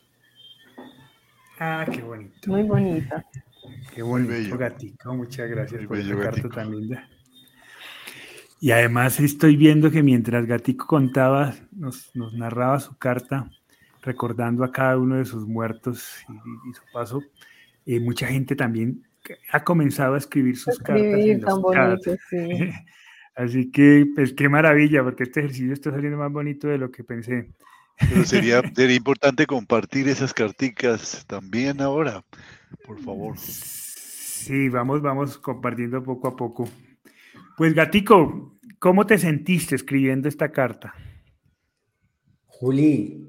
[1.62, 2.50] Ah, qué bonito.
[2.50, 3.22] Muy bonita.
[3.94, 5.14] Qué bonito, gatito.
[5.14, 7.06] Muchas gracias por esa carta tan linda.
[8.60, 13.50] Y además estoy viendo que mientras Gatico contaba, nos, nos narraba su carta,
[14.00, 16.24] recordando a cada uno de sus muertos
[16.66, 17.22] y, su paso,
[17.84, 19.02] eh, mucha gente también
[19.52, 21.40] ha comenzado a escribir sus cartas.
[21.44, 22.70] tan bonito, sí.
[23.34, 27.04] Así que, pues qué maravilla, porque este ejercicio está saliendo más bonito de lo que
[27.04, 27.50] pensé.
[28.08, 32.24] Pero sería, sería importante compartir esas carticas también ahora,
[32.86, 33.36] por favor.
[33.38, 36.68] Sí, vamos, vamos compartiendo poco a poco.
[37.56, 40.94] Pues Gatico, ¿cómo te sentiste escribiendo esta carta?
[42.46, 43.28] Juli,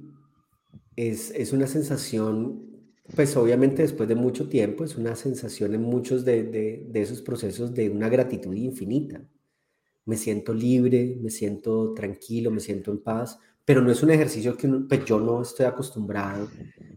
[0.96, 2.66] es, es una sensación,
[3.16, 7.22] pues obviamente después de mucho tiempo, es una sensación en muchos de, de, de esos
[7.22, 9.22] procesos de una gratitud infinita.
[10.06, 14.58] Me siento libre, me siento tranquilo, me siento en paz, pero no es un ejercicio
[14.58, 16.50] que pues yo no estoy acostumbrado.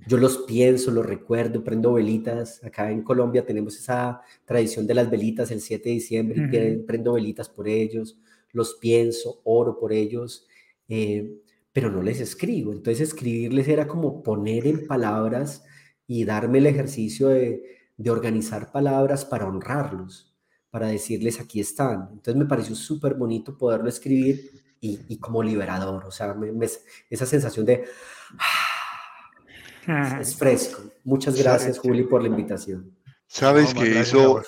[0.06, 2.62] Yo los pienso, los recuerdo, prendo velitas.
[2.64, 7.14] Acá en Colombia tenemos esa tradición de las velitas el 7 de diciembre, y prendo
[7.14, 8.18] velitas por ellos,
[8.52, 10.46] los pienso, oro por ellos,
[10.88, 11.38] eh,
[11.72, 12.72] pero no les escribo.
[12.72, 15.64] Entonces escribirles era como poner en palabras
[16.06, 17.62] y darme el ejercicio de,
[17.96, 20.34] de organizar palabras para honrarlos,
[20.70, 22.08] para decirles aquí están.
[22.12, 26.34] Entonces me pareció súper bonito poderlo escribir y, como liberador, o sea,
[27.08, 27.84] esa sensación de...
[30.20, 30.82] es, fresco.
[31.04, 32.94] Muchas gracias, Juli, por la invitación.
[33.26, 34.42] Sabes que eso,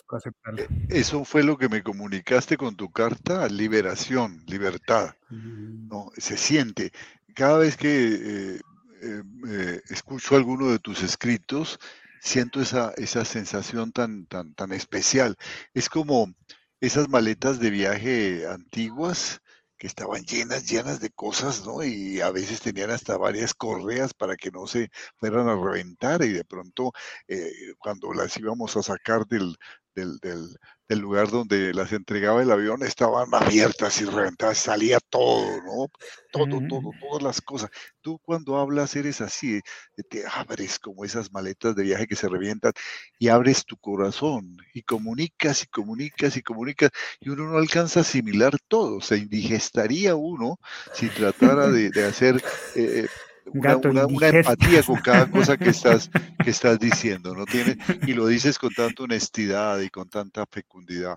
[0.90, 5.16] eso fue lo que me comunicaste con tu carta, liberación, libertad.
[5.30, 5.88] Mm.
[5.88, 6.12] ¿no?
[6.16, 6.92] Se siente.
[7.34, 8.60] Cada vez que eh,
[9.02, 11.80] eh, eh, escucho alguno de tus escritos,
[12.20, 15.36] siento esa, esa sensación tan, tan, tan especial.
[15.74, 16.32] Es como
[16.80, 19.40] esas maletas de viaje antiguas
[19.78, 21.84] que estaban llenas, llenas de cosas, ¿no?
[21.84, 26.32] Y a veces tenían hasta varias correas para que no se fueran a reventar y
[26.32, 26.92] de pronto
[27.28, 29.56] eh, cuando las íbamos a sacar del,
[29.96, 35.88] del, del lugar donde las entregaba el avión estaban abiertas y reventadas, salía todo, ¿no?
[36.30, 37.70] Todo, todo, todas las cosas.
[38.00, 42.28] Tú cuando hablas eres así, eh, te abres como esas maletas de viaje que se
[42.28, 42.72] revientan
[43.18, 48.02] y abres tu corazón y comunicas y comunicas y comunicas y uno no alcanza a
[48.02, 50.58] asimilar todo, se indigestaría uno
[50.92, 52.42] si tratara de, hacer...
[52.74, 53.08] Eh,
[53.52, 56.10] una, empatía con cada cosa que estás,
[56.42, 57.44] que estás diciendo, ¿no?
[57.46, 61.16] Tiene, y lo dices con tanta honestidad y con tanta fecundidad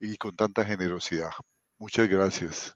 [0.00, 1.30] y con tanta generosidad.
[1.78, 2.74] Muchas gracias.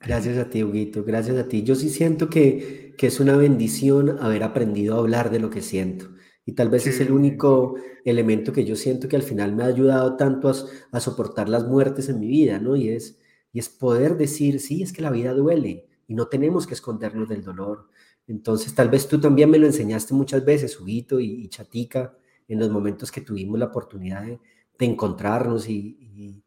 [0.00, 1.64] Gracias a ti, Huguito, gracias a ti.
[1.64, 5.60] Yo sí siento que, que es una bendición haber aprendido a hablar de lo que
[5.60, 6.10] siento
[6.44, 9.66] Y tal vez es el único elemento que yo siento que al final me ha
[9.66, 10.54] ayudado tanto a,
[10.92, 12.76] a, soportar las muertes en mi vida, ¿no?
[12.76, 13.18] Y es,
[13.52, 17.28] y es poder decir, sí, es que la vida duele y no tenemos que escondernos
[17.28, 17.88] del dolor.
[18.28, 22.14] Entonces, tal vez tú también me lo enseñaste muchas veces, Huguito y, y Chatica,
[22.46, 24.38] en los momentos que tuvimos la oportunidad de,
[24.78, 26.44] de encontrarnos y, y,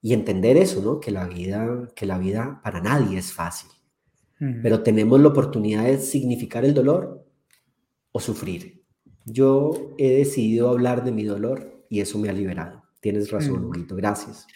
[0.00, 1.00] y, entender eso, ¿no?
[1.00, 3.70] Que la vida, que la vida para nadie es fácil,
[4.62, 7.26] pero tenemos la oportunidad de significar el dolor
[8.10, 8.82] o sufrir.
[9.26, 12.82] Yo he decidido hablar de mi dolor y eso me ha liberado.
[13.00, 14.46] Tienes razón, Huguito, gracias.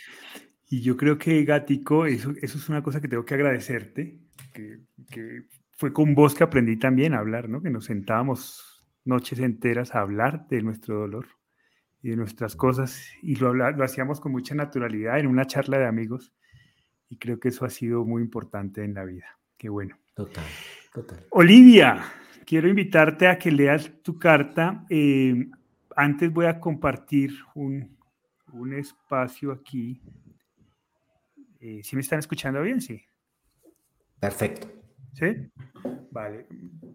[0.70, 4.18] Y yo creo que, Gatico, eso, eso es una cosa que tengo que agradecerte,
[4.54, 5.44] que, que,
[5.76, 7.62] fue con vos que aprendí también a hablar, ¿no?
[7.62, 11.26] Que nos sentábamos noches enteras a hablar de nuestro dolor
[12.02, 15.86] y de nuestras cosas y lo, lo hacíamos con mucha naturalidad en una charla de
[15.86, 16.32] amigos
[17.08, 19.38] y creo que eso ha sido muy importante en la vida.
[19.56, 19.98] Qué bueno.
[20.14, 20.44] Total,
[20.92, 21.26] total.
[21.30, 22.04] Olivia,
[22.46, 24.84] quiero invitarte a que leas tu carta.
[24.88, 25.48] Eh,
[25.96, 27.96] antes voy a compartir un,
[28.52, 30.00] un espacio aquí.
[31.60, 32.80] Eh, ¿Sí me están escuchando bien?
[32.80, 33.02] Sí.
[34.20, 34.83] Perfecto.
[35.14, 35.26] ¿Sí?
[36.10, 36.46] Vale.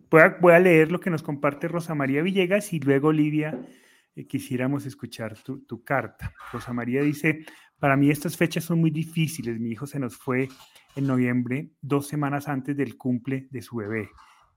[0.10, 3.60] Voy a, leer lo que nos comparte Rosa María Villegas y luego, Olivia,
[4.16, 6.34] eh, quisiéramos escuchar tu carta.
[6.52, 7.46] Rosa María dice,
[7.80, 9.60] para mí estas fechas son muy difíciles.
[9.60, 10.50] Mi hijo se nos fue
[10.96, 14.10] en noviembre, dos semanas antes del cumple de su bebé.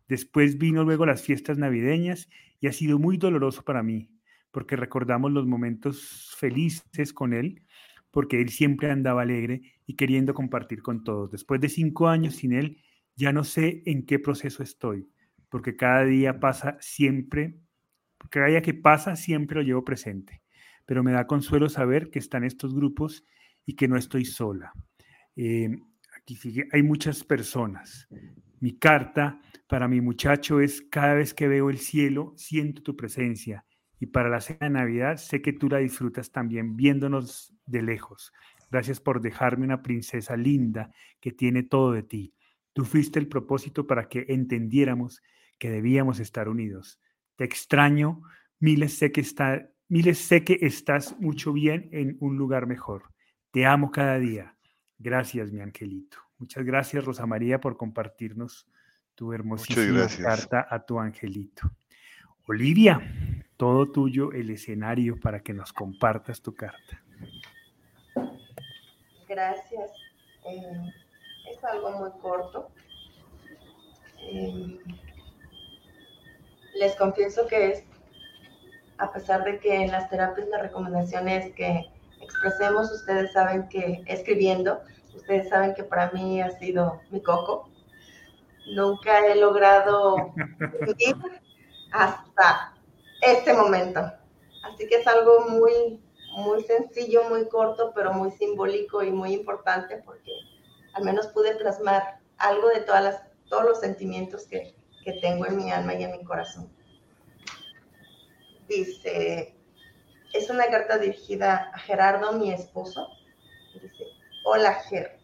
[0.09, 2.29] Después vino luego las fiestas navideñas
[2.61, 4.11] y ha sido muy doloroso para mí,
[4.51, 7.63] porque recordamos los momentos felices con él,
[8.11, 11.31] porque él siempre andaba alegre y queriendo compartir con todos.
[11.31, 12.83] Después de cinco años sin él,
[13.17, 15.09] ya no sé en qué proceso estoy,
[15.49, 17.59] porque cada día pasa siempre,
[18.31, 20.43] cada día que pasa siempre lo llevo presente,
[20.87, 23.25] pero me da consuelo saber que están estos grupos
[23.65, 24.73] y que no estoy sola.
[25.37, 25.71] Eh,
[26.17, 26.39] aquí
[26.73, 28.09] hay muchas personas.
[28.61, 33.65] Mi carta para mi muchacho es cada vez que veo el cielo, siento tu presencia.
[33.99, 38.33] Y para la cena de Navidad sé que tú la disfrutas también viéndonos de lejos.
[38.71, 42.35] Gracias por dejarme una princesa linda que tiene todo de ti.
[42.73, 45.23] Tú fuiste el propósito para que entendiéramos
[45.59, 47.01] que debíamos estar unidos.
[47.37, 48.23] Te extraño,
[48.59, 53.05] miles sé que, está, miles sé que estás mucho bien en un lugar mejor.
[53.51, 54.57] Te amo cada día.
[54.99, 56.19] Gracias, mi angelito.
[56.39, 58.67] Muchas gracias, Rosa María, por compartirnos
[59.15, 61.71] tu hermosísima carta a tu angelito.
[62.47, 63.01] Olivia,
[63.57, 67.03] todo tuyo el escenario para que nos compartas tu carta.
[69.29, 69.93] Gracias.
[70.45, 71.02] Eh,
[71.65, 72.71] algo muy corto.
[74.19, 74.79] Eh,
[76.75, 77.85] les confieso que es,
[78.99, 84.03] a pesar de que en las terapias la recomendación es que expresemos, ustedes saben que
[84.07, 84.81] escribiendo,
[85.15, 87.69] ustedes saben que para mí ha sido mi coco.
[88.75, 90.33] Nunca he logrado
[90.87, 91.17] vivir
[91.91, 92.75] hasta
[93.21, 94.01] este momento.
[94.63, 96.01] Así que es algo muy,
[96.37, 100.31] muy sencillo, muy corto, pero muy simbólico y muy importante porque
[100.95, 104.75] al menos pude plasmar algo de todas las, todos los sentimientos que,
[105.05, 106.71] que tengo en mi alma y en mi corazón.
[108.69, 109.55] Dice,
[110.33, 113.09] es una carta dirigida a Gerardo, mi esposo.
[113.81, 114.05] Dice,
[114.45, 115.19] hola Ger,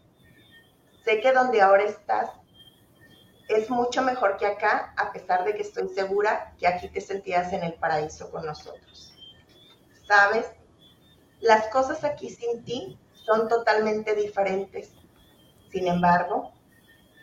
[1.03, 2.29] sé que donde ahora estás
[3.49, 7.51] es mucho mejor que acá, a pesar de que estoy segura que aquí te sentías
[7.51, 9.11] en el paraíso con nosotros.
[10.07, 10.45] ¿Sabes?
[11.39, 14.91] Las cosas aquí sin ti son totalmente diferentes.
[15.71, 16.53] Sin embargo,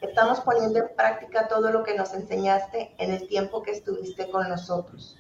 [0.01, 4.49] estamos poniendo en práctica todo lo que nos enseñaste en el tiempo que estuviste con
[4.49, 5.17] nosotros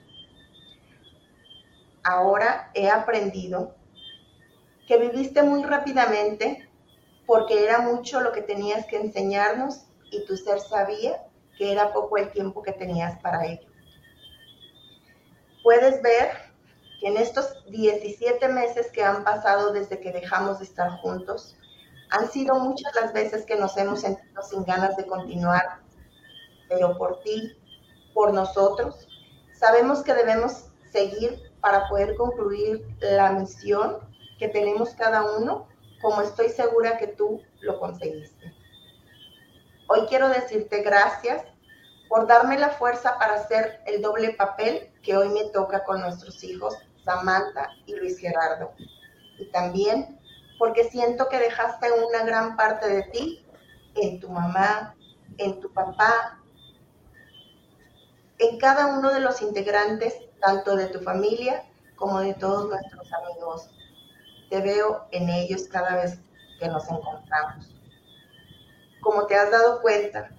[2.06, 3.74] ahora he aprendido
[4.86, 6.70] que viviste muy rápidamente
[7.26, 11.26] porque era mucho lo que tenías que enseñarnos y tu ser sabía
[11.58, 13.68] que era poco el tiempo que tenías para ello.
[15.64, 16.30] Puedes ver
[17.00, 21.55] que en estos 17 meses que han pasado desde que dejamos de estar juntos,
[22.10, 25.80] han sido muchas las veces que nos hemos sentido sin ganas de continuar,
[26.68, 27.56] pero por ti,
[28.14, 29.08] por nosotros,
[29.52, 33.98] sabemos que debemos seguir para poder concluir la misión
[34.38, 35.68] que tenemos cada uno,
[36.00, 38.54] como estoy segura que tú lo conseguiste.
[39.88, 41.44] Hoy quiero decirte gracias
[42.08, 46.42] por darme la fuerza para hacer el doble papel que hoy me toca con nuestros
[46.44, 48.72] hijos, Samantha y Luis Gerardo.
[49.38, 50.18] Y también
[50.58, 53.46] porque siento que dejaste una gran parte de ti
[53.94, 54.94] en tu mamá,
[55.38, 56.40] en tu papá,
[58.38, 61.64] en cada uno de los integrantes tanto de tu familia
[61.96, 63.70] como de todos nuestros amigos.
[64.50, 66.18] Te veo en ellos cada vez
[66.60, 67.74] que nos encontramos.
[69.00, 70.30] Como te has dado cuenta,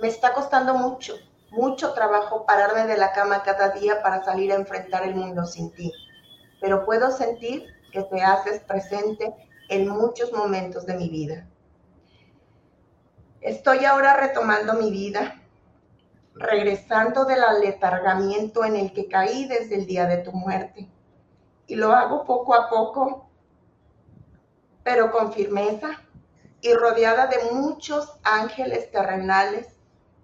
[0.00, 1.14] me está costando mucho
[1.50, 5.72] mucho trabajo pararme de la cama cada día para salir a enfrentar el mundo sin
[5.72, 5.92] ti,
[6.60, 9.34] pero puedo sentir que te haces presente
[9.68, 11.46] en muchos momentos de mi vida.
[13.40, 15.40] Estoy ahora retomando mi vida,
[16.34, 20.88] regresando del aletargamiento en el que caí desde el día de tu muerte.
[21.66, 23.30] Y lo hago poco a poco,
[24.82, 26.02] pero con firmeza
[26.60, 29.68] y rodeada de muchos ángeles terrenales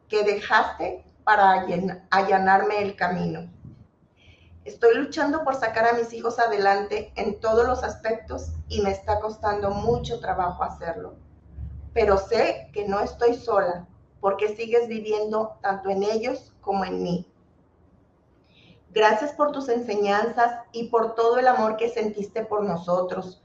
[0.09, 1.67] que dejaste para
[2.11, 3.49] allanarme el camino.
[4.67, 9.21] Estoy luchando por sacar a mis hijos adelante en todos los aspectos y me está
[9.21, 11.15] costando mucho trabajo hacerlo.
[11.95, 13.87] Pero sé que no estoy sola
[14.21, 17.33] porque sigues viviendo tanto en ellos como en mí.
[18.91, 23.41] Gracias por tus enseñanzas y por todo el amor que sentiste por nosotros,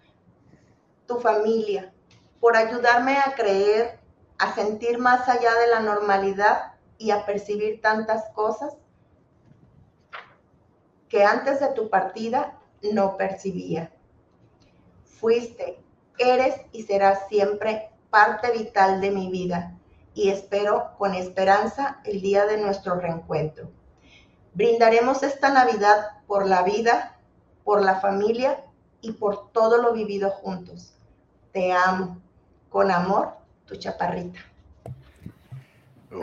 [1.05, 1.93] tu familia,
[2.39, 3.99] por ayudarme a creer,
[4.39, 8.75] a sentir más allá de la normalidad y a percibir tantas cosas
[11.11, 12.57] que antes de tu partida
[12.93, 13.91] no percibía.
[15.03, 15.83] Fuiste,
[16.17, 19.77] eres y serás siempre parte vital de mi vida
[20.13, 23.69] y espero con esperanza el día de nuestro reencuentro.
[24.53, 27.19] Brindaremos esta Navidad por la vida,
[27.65, 28.63] por la familia
[29.01, 30.95] y por todo lo vivido juntos.
[31.51, 32.21] Te amo.
[32.69, 33.33] Con amor,
[33.65, 34.39] tu chaparrita.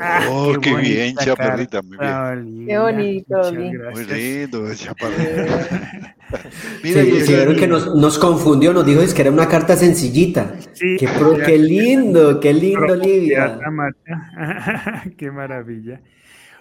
[0.00, 2.66] Ah, oh, qué, bien, chaparrita, muy bien.
[2.66, 6.14] Qué bonito, Muy lindo, chaparrita.
[6.82, 10.54] Mira, sí, vieron que nos, nos, confundió, nos dijo que era una carta sencillita.
[10.74, 11.08] Sí, qué,
[11.44, 13.58] qué lindo, qué lindo, Olivia.
[15.16, 16.02] qué maravilla.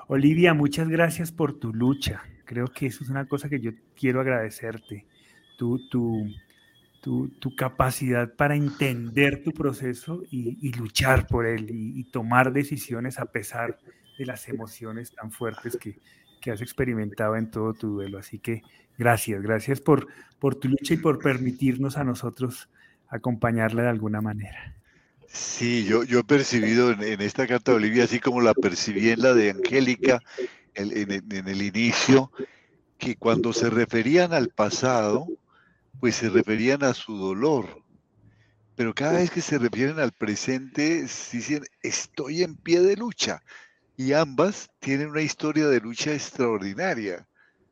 [0.07, 2.21] Olivia, muchas gracias por tu lucha.
[2.45, 5.05] Creo que eso es una cosa que yo quiero agradecerte.
[5.57, 5.81] Tu,
[7.01, 13.25] tu, tu, capacidad para entender tu proceso y, luchar por él y, tomar decisiones a
[13.25, 13.77] pesar
[14.17, 15.99] de las emociones tan fuertes que,
[16.49, 18.17] has experimentado en todo tu duelo.
[18.17, 18.61] Así que
[18.97, 20.07] gracias, gracias por,
[20.39, 22.69] por tu lucha y por permitirnos a nosotros
[23.09, 24.73] acompañarla de alguna manera.
[25.27, 29.23] Sí, yo, yo he percibido en, esta carta de Olivia, así como la percibí en
[29.23, 30.21] la de Angélica
[30.73, 32.31] en el inicio,
[32.97, 35.27] que cuando se referían al pasado,
[35.99, 37.83] pues se referían a su dolor.
[38.75, 43.41] Pero cada vez que se refieren al presente, dicen, estoy en pie de lucha.
[43.95, 47.27] Y ambas tienen una historia de lucha extraordinaria.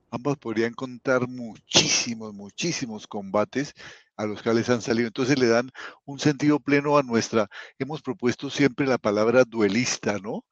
[0.10, 3.74] Ambas podrían contar muchísimos, muchísimos combates
[4.18, 5.08] a los cuales han salido.
[5.08, 5.70] Entonces le dan
[6.06, 7.48] un sentido pleno a nuestra,
[7.78, 10.44] hemos propuesto siempre la palabra duelista, ¿no?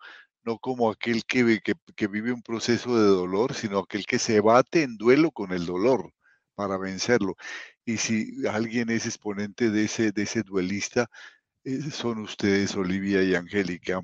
[0.43, 4.41] No como aquel que, que, que vive un proceso de dolor, sino aquel que se
[4.41, 6.13] bate en duelo con el dolor
[6.55, 7.35] para vencerlo.
[7.85, 11.09] Y si alguien es exponente de ese, de ese duelista,
[11.63, 14.01] eh, son ustedes, Olivia y Angélica.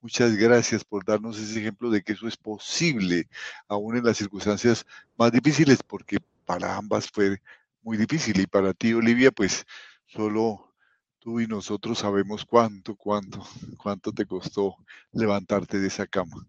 [0.00, 3.28] Muchas gracias por darnos ese ejemplo de que eso es posible,
[3.68, 4.86] aún en las circunstancias
[5.16, 7.40] más difíciles, porque para ambas fue
[7.82, 8.40] muy difícil.
[8.40, 9.64] Y para ti, Olivia, pues
[10.06, 10.74] solo
[11.20, 13.42] tú y nosotros sabemos cuánto, cuánto,
[13.78, 14.76] cuánto te costó
[15.12, 16.46] levantarte de esa cama.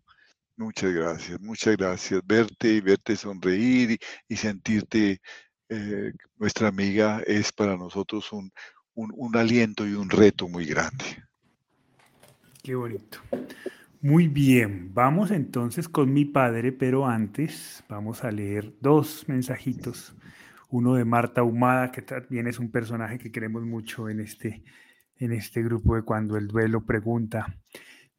[0.57, 2.21] Muchas gracias, muchas gracias.
[2.25, 3.99] Verte y verte sonreír
[4.29, 5.19] y, sentirte
[5.67, 8.51] eh, nuestra amiga es para nosotros un,
[8.93, 11.03] un, aliento y un reto muy grande.
[12.63, 13.19] Qué bonito.
[14.01, 20.15] Muy bien, vamos entonces con mi padre, pero antes vamos a leer dos mensajitos.
[20.69, 24.63] Uno de Marta Humada, que también es un personaje que queremos mucho en este,
[25.17, 27.57] en este grupo de Cuando el Duelo Pregunta.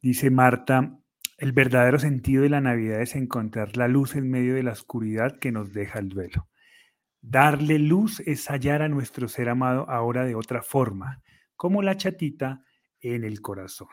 [0.01, 0.99] Dice Marta,
[1.37, 5.37] el verdadero sentido de la Navidad es encontrar la luz en medio de la oscuridad
[5.39, 6.49] que nos deja el duelo.
[7.21, 11.21] Darle luz es hallar a nuestro ser amado ahora de otra forma,
[11.55, 12.63] como la chatita
[12.99, 13.89] en el corazón,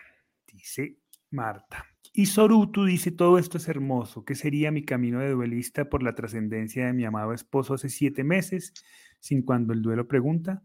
[0.47, 0.99] dice
[1.31, 1.85] Marta.
[2.13, 4.25] Y Sorutu dice, todo esto es hermoso.
[4.25, 8.23] ¿Qué sería mi camino de duelista por la trascendencia de mi amado esposo hace siete
[8.23, 8.73] meses?
[9.19, 10.63] Sin cuando el duelo pregunta.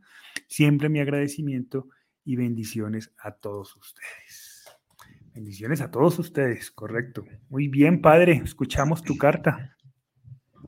[0.47, 1.87] Siempre mi agradecimiento
[2.23, 4.48] y bendiciones a todos ustedes.
[5.39, 7.23] Bendiciones a todos ustedes, correcto.
[7.47, 9.73] Muy bien, padre, escuchamos tu carta.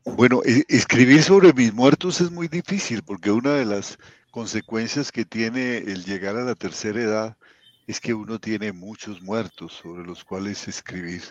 [0.05, 3.97] Bueno, e, escribir sobre mis muertos es muy difícil porque una de las
[4.31, 7.37] consecuencias que tiene el llegar a la tercera edad
[7.85, 11.21] es que uno tiene muchos muertos sobre los cuales escribir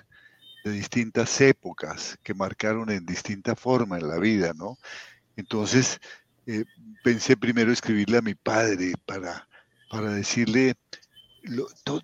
[0.62, 4.76] de distintas épocas que marcaron en distinta forma en la vida, ¿no?
[5.36, 5.98] Entonces,
[6.46, 6.66] eh,
[7.02, 9.48] pensé primero escribirle a mi padre para,
[9.88, 10.74] para decirle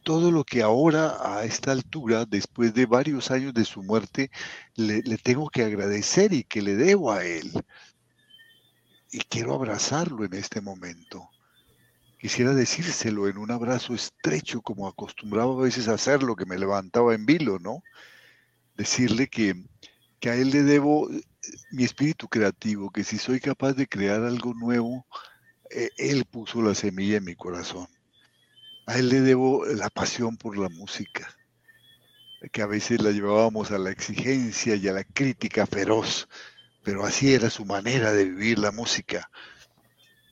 [0.02, 4.30] todo lo que ahora a esta altura, después de varios años de su muerte,
[4.74, 7.52] le, tengo que agradecer y que le debo a él.
[9.10, 11.28] Y quiero abrazarlo en este momento.
[12.18, 17.14] Quisiera decírselo en un abrazo estrecho, como acostumbraba a veces a hacerlo, que me levantaba
[17.14, 17.82] en vilo, ¿no?
[18.76, 19.54] decirle que,
[20.20, 21.22] que a él le debo eh,
[21.72, 25.06] mi espíritu creativo, que si soy capaz de crear algo nuevo,
[25.70, 27.88] eh, él puso la semilla en mi corazón.
[28.86, 31.28] A él le debo la pasión por la música,
[32.52, 36.28] que a veces la llevábamos a la exigencia y a la crítica feroz,
[36.84, 39.28] pero así era su manera de vivir la música.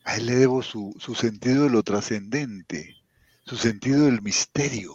[0.04, 2.94] A él le debo su, su sentido de lo trascendente,
[3.44, 4.94] su sentido del misterio,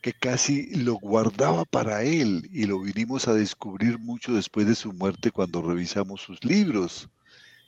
[0.00, 4.94] que casi lo guardaba para él y lo vinimos a descubrir mucho después de su
[4.94, 7.10] muerte cuando revisamos sus libros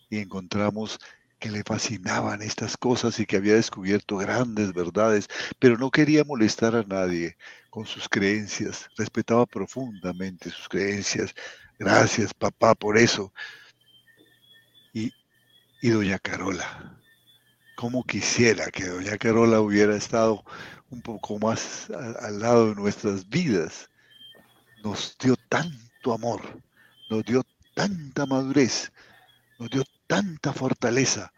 [0.08, 0.98] y encontramos
[1.46, 5.28] que le fascinaban estas cosas y que había descubierto grandes verdades,
[5.60, 7.36] pero no quería molestar a nadie
[7.70, 11.32] con sus creencias, respetaba profundamente sus creencias.
[11.78, 13.32] Gracias, papá, por eso.
[14.92, 15.12] Y,
[15.82, 17.00] y doña Carola,
[17.76, 20.44] cómo quisiera que doña Carola hubiera estado
[20.90, 23.88] un poco más al lado de nuestras vidas.
[24.82, 26.40] Nos dio tanto amor,
[27.08, 27.44] nos dio
[27.76, 28.90] tanta madurez,
[29.60, 31.32] nos dio tanta fortaleza.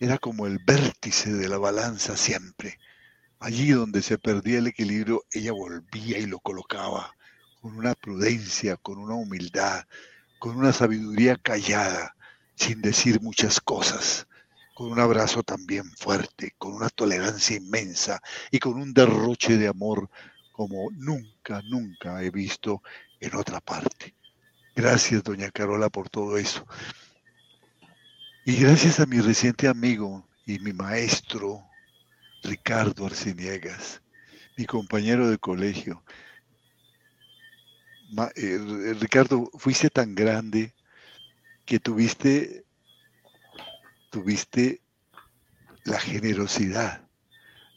[0.00, 2.78] Era como el vértice de la balanza siempre.
[3.38, 7.14] Allí donde se perdía el equilibrio, ella volvía y lo colocaba
[7.60, 9.84] con una prudencia, con una humildad,
[10.40, 12.16] con una sabiduría callada,
[12.56, 14.26] sin decir muchas cosas
[14.80, 20.08] con un abrazo también fuerte, con una tolerancia inmensa y con un derroche de amor
[20.52, 22.82] como nunca, nunca he visto
[23.20, 24.14] en otra parte.
[24.74, 26.66] Gracias, doña Carola, por todo eso.
[28.50, 31.62] Y gracias a mi reciente amigo y mi maestro,
[32.42, 34.02] Ricardo Arciniegas,
[34.56, 36.02] mi compañero de colegio.
[38.34, 40.74] Eh, Ricardo, fuiste tan grande
[41.64, 42.64] que tuviste
[44.10, 44.82] tuviste
[45.84, 47.08] la generosidad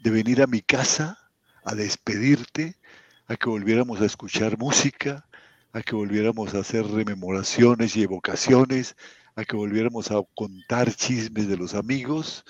[0.01, 1.19] de venir a mi casa
[1.65, 2.79] a despedirte,
[3.27, 5.29] a que volviéramos a escuchar música,
[5.71, 8.95] a que volviéramos a hacer rememoraciones y evocaciones,
[9.35, 12.43] a que volviéramos a contar chismes de los amigos,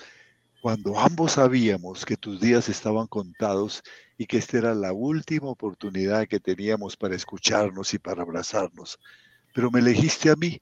[0.62, 3.82] cuando ambos sabíamos que tus días estaban contados
[4.16, 8.98] y que esta era la última oportunidad que teníamos para escucharnos y para abrazarnos.
[9.54, 10.60] Pero me elegiste a mí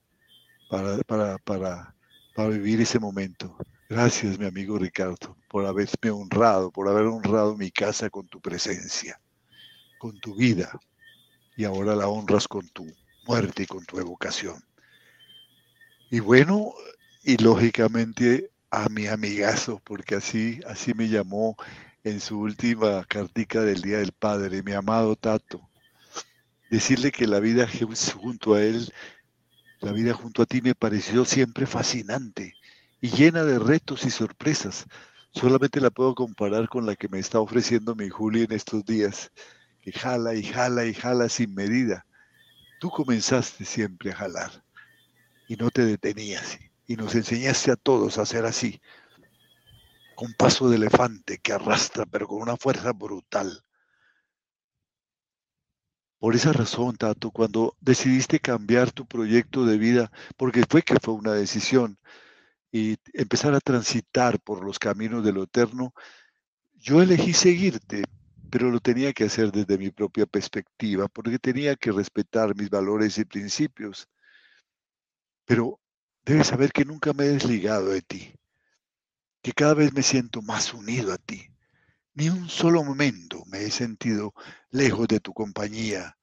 [0.69, 1.95] para, para, para
[2.35, 3.57] para vivir ese momento.
[3.89, 9.21] Gracias, mi amigo Ricardo, por haberme honrado, por haber honrado mi casa con tu presencia,
[9.99, 10.79] con tu vida,
[11.57, 12.87] y ahora la honras con tu
[13.27, 14.63] muerte y con tu evocación.
[16.13, 16.75] Y bueno,
[17.23, 21.57] y lógicamente a mi amigazo, porque así, así me llamó
[22.05, 25.71] en su última cartica del Día del Padre, mi amado Tato.
[26.71, 27.67] Decirle que la vida
[28.15, 28.93] junto a él
[29.81, 32.57] la vida junto a ti me pareció siempre fascinante
[33.01, 34.85] y llena de retos y sorpresas.
[35.31, 39.33] Solamente la puedo comparar con la que me está ofreciendo mi Juli en estos días,
[39.81, 42.05] que jala y jala y jala sin medida.
[42.81, 44.63] Tú comenzaste siempre a jalar
[45.53, 48.81] y no te detenías y nos enseñaste a todos a hacer así,
[50.15, 53.63] con paso de elefante que arrastra pero con una fuerza brutal.
[56.19, 61.13] Por esa razón, Tato, cuando decidiste cambiar tu proyecto de vida, porque fue que fue
[61.13, 61.99] una decisión,
[62.71, 65.93] y empezar a transitar por los caminos de lo eterno,
[66.77, 68.05] yo elegí seguirte,
[68.49, 73.19] pero lo tenía que hacer desde mi propia perspectiva, porque tenía que respetar mis valores
[73.19, 74.09] y principios.
[75.45, 75.81] Pero
[76.25, 78.35] debes saber que nunca me he desligado de ti,
[79.43, 81.49] que cada vez me siento más unido a ti.
[82.15, 84.35] Ni un solo momento me he sentido
[84.71, 86.17] lejos de tu compañía.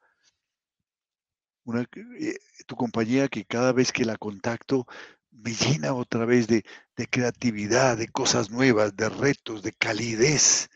[1.64, 1.82] Una,
[2.20, 4.86] eh, tu compañía que cada vez que la contacto
[5.32, 6.64] me llena otra vez de,
[6.96, 10.70] de creatividad, de cosas nuevas, de retos, de calidez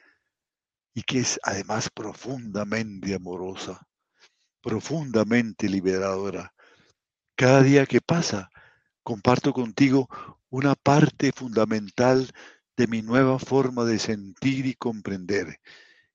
[0.93, 3.87] y que es además profundamente amorosa,
[4.61, 6.53] profundamente liberadora.
[7.35, 8.51] Cada día que pasa,
[9.01, 10.07] comparto contigo
[10.49, 12.31] una parte fundamental
[12.77, 15.59] de mi nueva forma de sentir y comprender.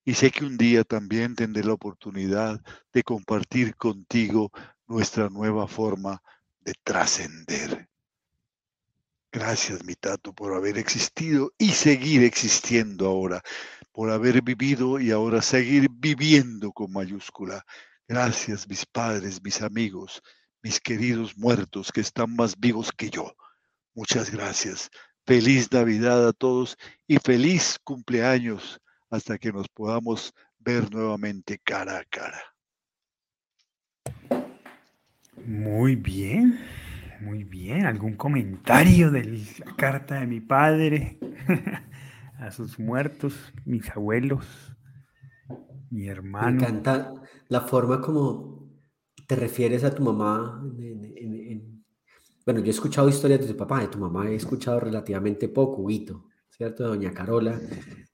[0.05, 2.62] Y sé que un día también tendré la oportunidad
[2.93, 4.53] de compartir contigo
[4.87, 6.23] nuestra nueva forma
[6.61, 7.89] de trascender.
[9.33, 13.43] Gracias, mi tato, por haber existido y seguir existiendo ahora,
[13.93, 17.64] por haber vivido y ahora seguir viviendo con mayúscula.
[18.07, 20.23] Gracias, mis padres, mis amigos,
[20.63, 23.35] mis queridos muertos que están más vivos que yo.
[23.95, 24.91] Muchas gracias.
[25.27, 28.81] Feliz Navidad a todos y feliz cumpleaños
[29.11, 32.43] hasta que nos podamos ver nuevamente cara a cara.
[35.45, 36.59] Muy bien,
[37.21, 37.87] muy bien.
[37.87, 41.19] ¿Algún comentario de la carta de mi padre
[42.39, 43.35] a sus muertos,
[43.65, 44.47] mis abuelos?
[45.91, 46.61] Mi hermano.
[46.61, 47.15] Me encanta
[47.49, 48.58] la forma como
[49.29, 50.59] te refieres a tu mamá.
[52.47, 55.83] Bueno, yo he escuchado historias de tu papá, de tu mamá he escuchado relativamente poco,
[55.83, 56.85] Huito, ¿cierto?
[56.85, 57.61] De Doña Carola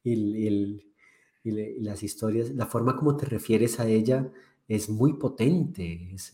[0.03, 0.83] y,
[1.45, 4.29] las historias, la forma como te refieres a ella
[4.67, 6.11] es muy potente.
[6.13, 6.33] Es,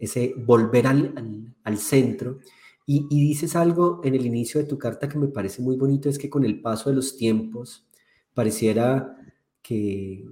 [0.00, 2.40] ese, volver al, centro.
[2.86, 6.18] Y, dices algo en el inicio de tu carta que me parece muy bonito, es
[6.18, 7.86] que con el paso de los tiempos
[8.34, 9.16] pareciera
[9.62, 10.24] que,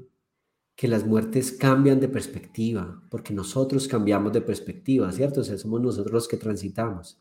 [0.80, 5.42] que las muertes cambian de perspectiva, porque nosotros cambiamos de perspectiva, ¿cierto?
[5.42, 7.20] O sea, somos nosotros los que transitamos.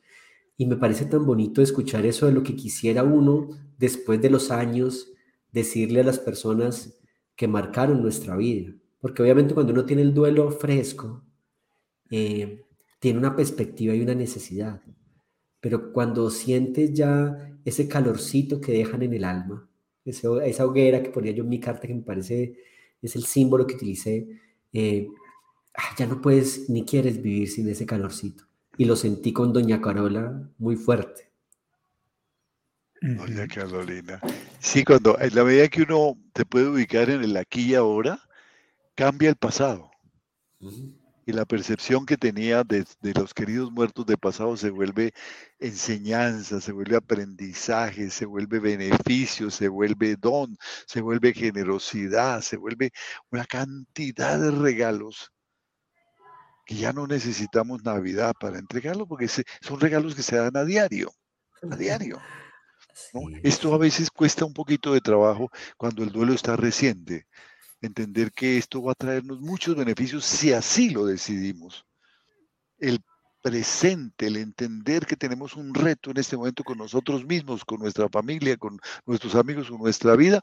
[0.55, 4.49] Y me parece tan bonito escuchar eso de lo que quisiera uno después de los
[4.49, 5.11] años
[5.51, 7.01] decirle a las personas
[7.35, 8.73] que marcaron nuestra vida.
[9.01, 11.25] Porque obviamente cuando uno tiene el duelo fresco,
[12.09, 12.63] eh,
[13.01, 14.81] tiene una perspectiva y una necesidad.
[15.59, 19.69] Pero cuando sientes ya ese calorcito que dejan en el alma,
[20.05, 22.68] esa hoguera que ponía yo en mi carta que me parece
[23.01, 24.27] es el símbolo que utilicé,
[24.73, 25.07] eh,
[25.75, 28.45] ah, ya no puedes ni quieres vivir sin ese calorcito.
[28.77, 31.29] Y lo sentí con Doña Carola muy fuerte.
[33.01, 34.19] Doña Carolina.
[34.59, 38.19] Sí, cuando en la medida que uno te puede ubicar en el aquí y ahora,
[38.95, 39.89] cambia el pasado.
[41.29, 45.13] Y la percepción que tenía de, los queridos muertos de pasado se vuelve
[45.59, 50.57] enseñanza, se vuelve aprendizaje, se vuelve beneficio, se vuelve don,
[50.87, 52.89] se vuelve generosidad, se vuelve
[53.29, 55.31] una cantidad de regalos
[56.65, 61.11] que ya no necesitamos Navidad para entregarlo porque son regalos que se dan a diario,
[61.69, 62.19] a diario.
[63.43, 67.27] Esto a veces cuesta un poquito de trabajo cuando el duelo está reciente
[67.81, 71.85] entender que esto va a traernos muchos beneficios si así lo decidimos.
[72.77, 73.01] El
[73.41, 78.09] presente, el entender que tenemos un reto en este momento con nosotros mismos, con nuestra
[78.09, 80.41] familia, con nuestros amigos, con nuestra vida,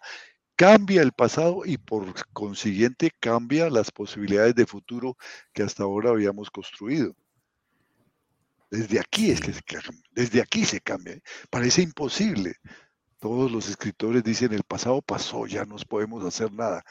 [0.56, 5.16] cambia el pasado y por consiguiente cambia las posibilidades de futuro
[5.52, 7.14] que hasta ahora habíamos construido.
[8.70, 11.20] Desde aquí es que se cambia, desde aquí se cambia.
[11.50, 12.56] Parece imposible.
[13.18, 16.84] Todos los escritores dicen el pasado pasó, ya no podemos hacer nada.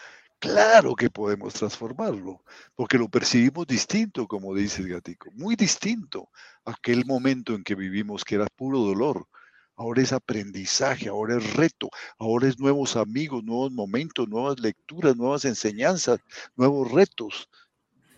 [0.46, 2.44] Claro que podemos transformarlo,
[2.76, 6.30] porque lo percibimos distinto, como dice el gatico, muy distinto
[6.66, 9.28] a aquel momento en que vivimos, que era puro dolor.
[9.76, 11.90] Ahora es aprendizaje, ahora es reto,
[12.20, 16.20] ahora es nuevos amigos, nuevos momentos, nuevas lecturas, nuevas enseñanzas,
[16.56, 17.50] nuevos retos.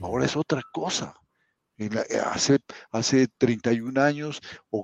[0.02, 1.16] Ahora es otra cosa.
[1.78, 1.90] Eh,
[2.26, 2.60] hace,
[2.92, 4.84] hace 31 años o,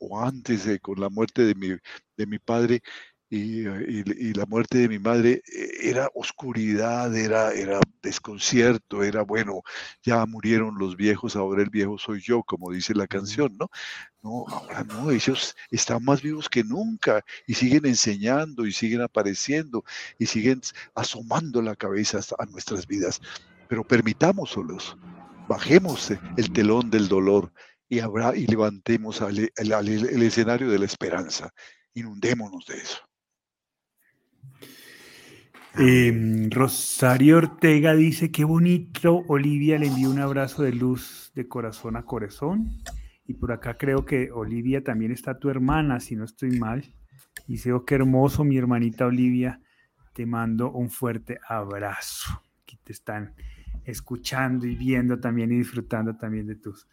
[0.00, 1.68] o, antes de, con la muerte de mi,
[2.16, 2.82] de mi padre,
[3.30, 9.62] y, la muerte de mi madre eh, era oscuridad, era, era desconcierto, era bueno,
[10.02, 13.70] ya murieron los viejos, ahora el viejo soy yo, como dice la canción, ¿no?
[14.22, 19.84] No, ahora no, ellos están más vivos que nunca y siguen enseñando y siguen apareciendo
[20.18, 20.60] y siguen
[20.94, 23.20] asomando la cabeza a nuestras vidas.
[23.68, 24.96] Pero permitámoselos,
[25.48, 27.52] bajemos el telón del dolor
[27.88, 31.52] y, habrá, y levantemos el escenario de la esperanza.
[31.92, 32.98] Inundémonos de eso.
[35.76, 41.96] Em, Rosario Ortega dice, qué bonito, Olivia le envió un abrazo de luz de corazón
[41.96, 42.70] a corazón.
[43.26, 46.84] Y por acá creo que Olivia también está tu hermana, si no estoy mal.
[47.48, 49.60] Dice, oh, qué hermoso, mi hermanita Olivia,
[50.12, 52.40] te mando un fuerte abrazo.
[52.62, 53.34] Aquí te están
[53.84, 56.86] escuchando y viendo también y disfrutando también de tus,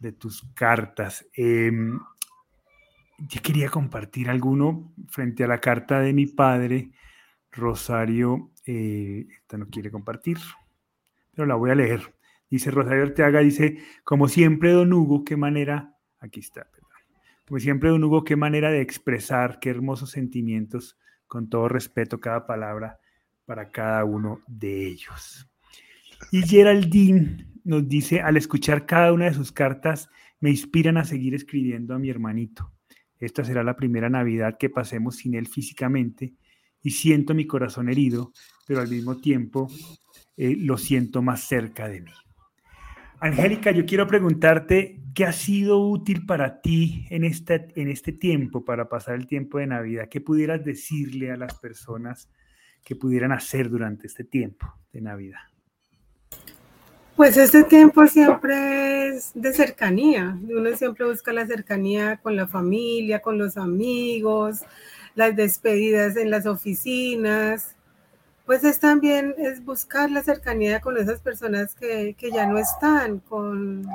[0.00, 1.26] de tus cartas.
[1.36, 1.70] Eh,
[3.28, 6.90] yo quería compartir alguno frente a la carta de mi padre
[7.50, 10.38] Rosario, eh, esta no quiere compartir,
[11.32, 12.14] pero la voy a leer.
[12.50, 16.88] Dice Rosario Ortega, dice, como siempre, don Hugo, qué manera, aquí está, perdón.
[17.46, 22.46] Como siempre, don Hugo, qué manera de expresar, qué hermosos sentimientos, con todo respeto, cada
[22.46, 23.00] palabra
[23.44, 25.50] para cada uno de ellos.
[26.30, 30.08] Y Geraldine nos dice, al escuchar cada una de sus cartas,
[30.40, 32.72] me inspiran a seguir escribiendo a mi hermanito.
[33.22, 36.34] Esta será la primera Navidad que pasemos sin él físicamente
[36.82, 38.32] y siento mi corazón herido,
[38.66, 39.70] pero al mismo tiempo
[40.36, 42.10] eh, lo siento más cerca de mí.
[43.20, 48.64] Angélica, yo quiero preguntarte, ¿qué ha sido útil para ti en este, en este tiempo,
[48.64, 50.08] para pasar el tiempo de Navidad?
[50.10, 52.28] ¿Qué pudieras decirle a las personas
[52.82, 55.51] que pudieran hacer durante este tiempo de Navidad?
[57.16, 60.36] Pues este tiempo siempre es de cercanía.
[60.48, 64.60] Uno siempre busca la cercanía con la familia, con los amigos,
[65.14, 67.76] las despedidas en las oficinas,
[68.46, 73.86] pues es también es buscar la cercanía con esas personas que, ya no están, con,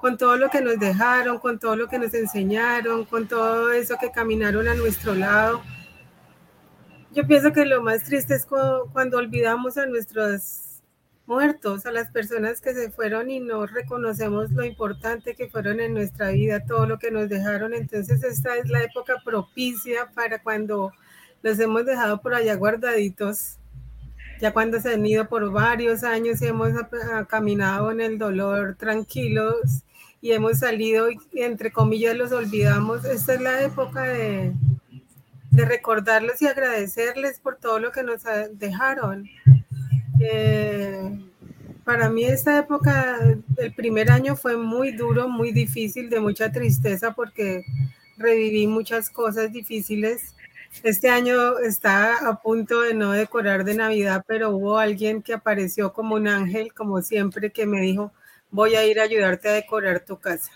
[0.00, 3.96] con todo lo que nos dejaron, con todo lo que nos enseñaron, con todo eso
[4.00, 5.62] que caminaron a nuestro lado.
[7.12, 10.69] yo pienso que lo más triste es cuando, olvidamos a nuestros
[11.26, 15.94] muertos, a las personas que se fueron y no reconocemos lo importante que fueron en
[15.94, 17.74] nuestra vida, todo lo que nos dejaron.
[17.74, 20.92] Entonces esta es la época propicia para cuando
[21.42, 23.58] los hemos dejado por allá guardaditos,
[24.40, 26.70] ya cuando se han ido por varios años y hemos
[27.28, 29.84] caminado en el dolor tranquilos
[30.20, 33.04] y hemos salido y entre comillas los olvidamos.
[33.04, 34.52] Esta es la época de,
[35.50, 39.28] de recordarlos y agradecerles por todo lo que nos dejaron.
[40.20, 41.18] Eh,
[41.84, 43.18] para mí esta época,
[43.56, 47.64] el primer año fue muy duro, muy difícil, de mucha tristeza porque
[48.16, 50.34] reviví muchas cosas difíciles.
[50.82, 55.92] Este año está a punto de no decorar de Navidad, pero hubo alguien que apareció
[55.92, 58.12] como un ángel, como siempre, que me dijo,
[58.50, 60.52] voy a ir a ayudarte a decorar tu casa.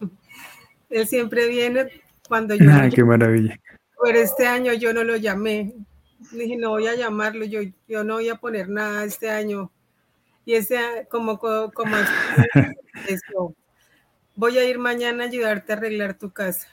[0.90, 1.88] Él siempre viene
[2.28, 2.70] cuando yo...
[2.70, 3.58] Ah, qué maravilla
[4.04, 5.72] pero este año yo no lo llamé.
[6.32, 9.70] Dije, no voy a llamarlo, yo, yo no voy a poner nada este año.
[10.44, 11.96] Y ese, como, como
[13.08, 13.54] eso,
[14.36, 16.68] voy a ir mañana a ayudarte a arreglar tu casa.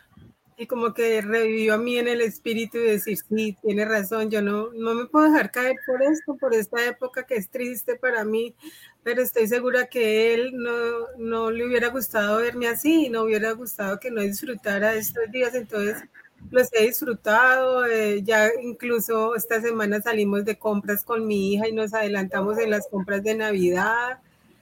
[0.57, 4.43] Y como que revivió a mí en el espíritu y decir, sí, tiene razón, yo
[4.43, 8.23] no, no me puedo dejar caer por esto, por esta época que es triste para
[8.25, 8.53] mí,
[9.01, 13.99] pero estoy segura que él no, no le hubiera gustado verme así, no hubiera gustado
[13.99, 15.55] que no disfrutara estos días.
[15.55, 16.03] Entonces,
[16.49, 17.85] los he disfrutado.
[17.85, 22.69] Eh, ya incluso esta semana salimos de compras con mi hija y nos adelantamos en
[22.69, 24.19] las compras de Navidad.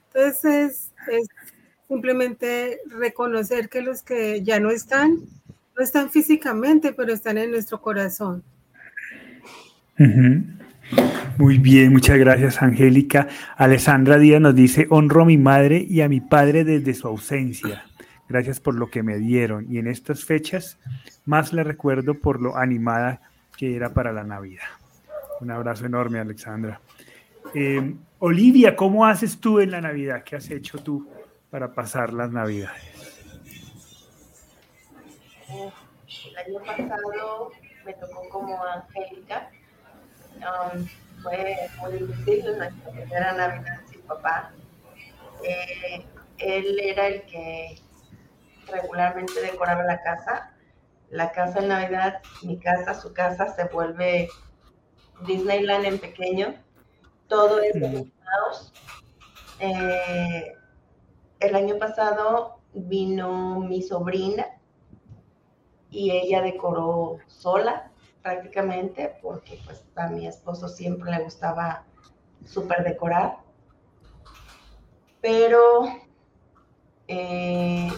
[0.08, 1.28] Entonces es,
[1.88, 5.22] simplemente reconocer que los que ya no están,
[5.76, 8.44] no están físicamente, pero están en nuestro corazón.
[11.38, 13.28] Muy bien, muchas gracias, Angélica.
[13.58, 17.89] Alessandra Díaz nos dice, honro a mi madre y a mi padre desde su ausencia.
[18.30, 19.66] Gracias por lo que me dieron.
[19.70, 20.78] Y en estas fechas
[21.26, 23.22] más la recuerdo por lo animada
[23.58, 24.68] que era para la Navidad.
[25.42, 26.80] Un abrazo enorme, Alexandra.
[27.56, 30.24] Eh, Olivia, ¿cómo haces tú en la Navidad?
[30.24, 31.10] ¿Qué has hecho tú
[31.50, 32.84] para pasar las Navidades?
[35.50, 37.52] El año pasado
[37.86, 39.50] me tocó como Angélica.
[40.38, 40.86] Um,
[41.24, 44.52] fue muy difícil nuestra primera Navidad sin papá.
[45.44, 46.06] Eh,
[46.38, 47.82] él era el que
[48.72, 50.54] regularmente decoraba la casa.
[51.10, 54.30] La casa en Navidad, mi casa, su casa, se vuelve
[55.26, 56.56] Disneyland en pequeño.
[57.28, 58.12] Todo es de
[59.60, 60.56] eh,
[61.40, 64.48] el año pasado vino mi sobrina
[65.90, 67.92] y ella decoró sola
[68.22, 71.84] prácticamente porque pues a mi esposo siempre le gustaba
[72.46, 73.38] súper decorar.
[75.22, 75.88] Pero
[77.08, 77.90] eh,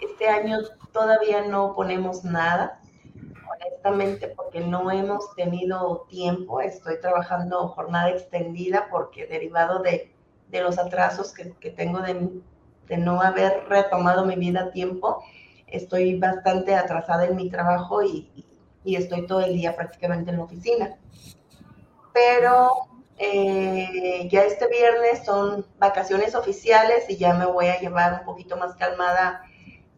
[0.00, 0.58] este año
[0.92, 2.80] todavía no ponemos nada,
[3.50, 6.60] honestamente, porque no hemos tenido tiempo.
[6.60, 10.12] Estoy trabajando jornada extendida porque derivado de,
[10.52, 12.30] los atrasos que, tengo de,
[12.88, 15.22] de, no haber retomado mi vida a tiempo,
[15.66, 18.46] estoy bastante atrasada en mi trabajo y,
[18.84, 20.96] y estoy todo el día prácticamente en la oficina.
[22.12, 22.88] Pero
[23.18, 28.56] eh, ya este viernes son vacaciones oficiales y ya me voy a llevar un poquito
[28.56, 29.42] más calmada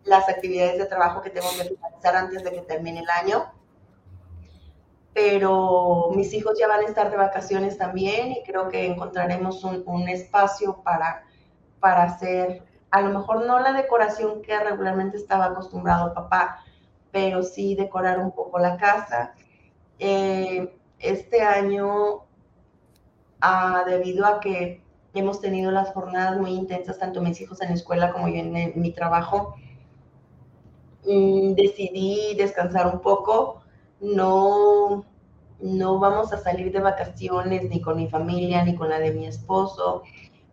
[0.04, 3.52] las actividades de trabajo que tengo que finalizar antes de que termine el año.
[5.12, 10.08] Pero mis hijos ya van a estar de vacaciones también y creo que encontraremos un,
[10.08, 11.24] espacio para,
[11.80, 16.64] para hacer, a lo mejor no la decoración que regularmente estaba acostumbrado papá,
[17.10, 19.34] pero sí decorar un poco la casa.
[19.98, 22.24] Eh, este año,
[23.40, 24.80] ah, debido a que
[25.12, 28.80] hemos tenido las jornadas muy intensas, tanto mis hijos en la escuela como yo en
[28.80, 29.56] mi trabajo,
[31.04, 33.62] decidí descansar un poco,
[34.00, 35.04] no,
[35.60, 39.26] no vamos a salir de vacaciones ni con mi familia ni con la de mi
[39.26, 40.02] esposo,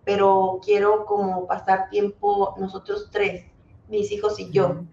[0.03, 3.45] pero quiero como pasar tiempo nosotros tres,
[3.89, 4.83] mis hijos y yo,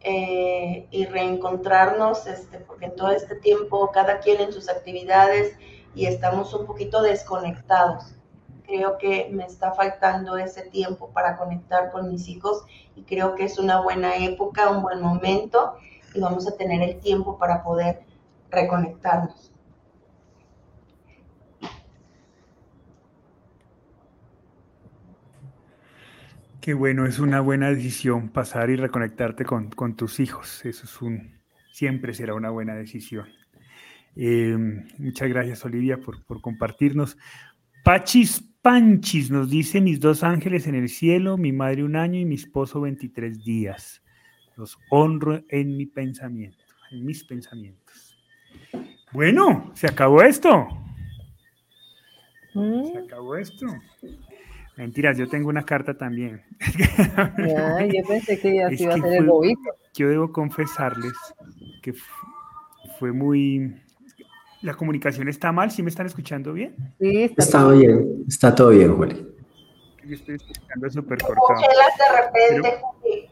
[0.00, 5.56] eh, y reencontrarnos, este, porque en todo este tiempo cada quien en sus actividades
[5.94, 8.16] y estamos un poquito desconectados
[8.72, 12.64] creo que me está faltando ese tiempo para conectar con mis hijos
[12.96, 15.76] y creo que es una buena época, un buen momento
[16.14, 18.00] y vamos a tener el tiempo para poder
[18.50, 19.52] reconectarnos.
[26.62, 30.64] Qué bueno, es una buena decisión pasar y reconectarte con, tus hijos.
[30.64, 31.40] Eso es un,
[31.72, 33.26] siempre será una buena decisión.
[34.16, 34.56] Eh,
[34.98, 37.18] muchas gracias, Olivia, por, por compartirnos.
[37.82, 42.24] Pachis Panchis nos dice, mis dos ángeles en el cielo, mi madre un año y
[42.24, 44.02] mi esposo 23 días.
[44.56, 48.16] Los honro en mi pensamiento, en mis pensamientos.
[49.10, 50.68] Bueno, se acabó esto.
[52.54, 52.84] Mm.
[52.84, 53.66] Se acabó esto.
[54.76, 56.42] Mentiras, yo tengo una carta también.
[57.38, 59.60] Ya, yo pensé que ya se iba a hacer el bobito.
[59.94, 61.12] Yo debo confesarles
[61.82, 61.94] que
[62.98, 63.74] fue muy...
[64.62, 66.76] La comunicación está mal, ¿sí me están escuchando bien?
[67.00, 69.26] Sí, está Está todo- bien, está todo bien, Juli.
[70.04, 71.46] Yo estoy escuchando súper Te cortado.
[71.48, 73.28] congelas de repente, Juli.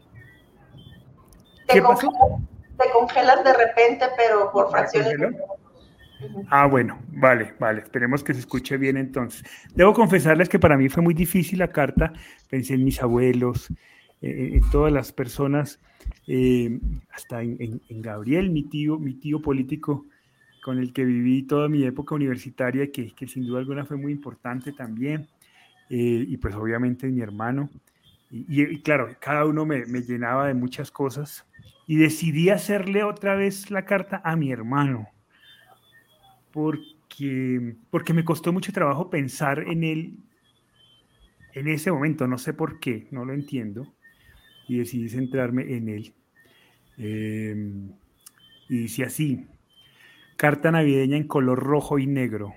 [1.67, 2.07] Te ¿Qué pasó?
[2.11, 2.39] congelas,
[2.77, 5.35] te congelas de repente, pero por ¿Me fracciones.
[6.49, 9.43] Ah, bueno, vale, vale, esperemos que se escuche bien entonces.
[9.73, 12.13] Debo confesarles que para mí fue muy difícil la carta,
[12.49, 13.69] pensé en mis abuelos,
[14.21, 15.79] eh, en todas las personas,
[16.27, 16.79] eh,
[17.11, 20.05] hasta en, en- en Gabriel, mi tío, mi tío político
[20.61, 24.71] con el que viví toda mi época universitaria, que, sin duda alguna fue muy importante
[24.71, 25.27] también,
[25.89, 27.69] eh, y pues obviamente mi hermano.
[28.29, 31.45] Y, claro, cada uno me, me llenaba de muchas cosas,
[31.87, 35.09] y decidí hacerle otra vez la carta a mi hermano
[36.51, 40.17] porque, porque me costó mucho trabajo pensar en él
[41.53, 43.85] en ese momento, no sé por qué, no lo entiendo,
[44.69, 46.13] y decidí centrarme en él.
[46.97, 47.55] Eh,
[48.69, 49.47] y dice así,
[50.41, 52.55] carta navideña en color rojo y negro.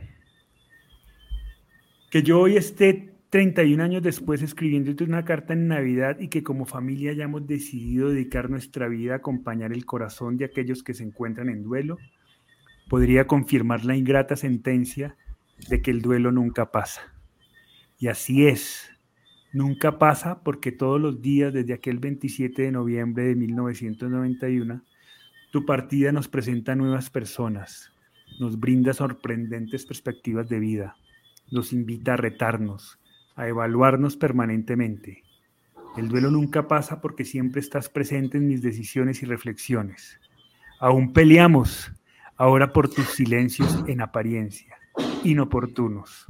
[2.11, 6.64] Que yo hoy esté 31 años después escribiéndote una carta en Navidad y que como
[6.64, 11.51] familia hayamos decidido dedicar nuestra vida a acompañar el corazón de aquellos que se encuentran
[11.51, 11.99] en duelo,
[12.89, 15.14] podría confirmar la ingrata sentencia
[15.68, 17.03] de que el duelo nunca pasa.
[17.99, 18.89] Y así es,
[19.53, 24.82] nunca pasa porque todos los días desde aquel 27 de noviembre de 1991,
[25.55, 27.92] tu partida nos presenta nuevas personas,
[28.40, 30.96] nos brinda sorprendentes perspectivas de vida,
[31.52, 32.98] nos invita a retarnos,
[33.36, 35.22] a evaluarnos permanentemente.
[35.96, 40.18] El duelo nunca pasa porque siempre estás presente en mis decisiones y reflexiones.
[40.80, 41.92] Aún peleamos,
[42.34, 44.76] ahora por tus silencios en apariencia,
[45.22, 46.26] inoportunos.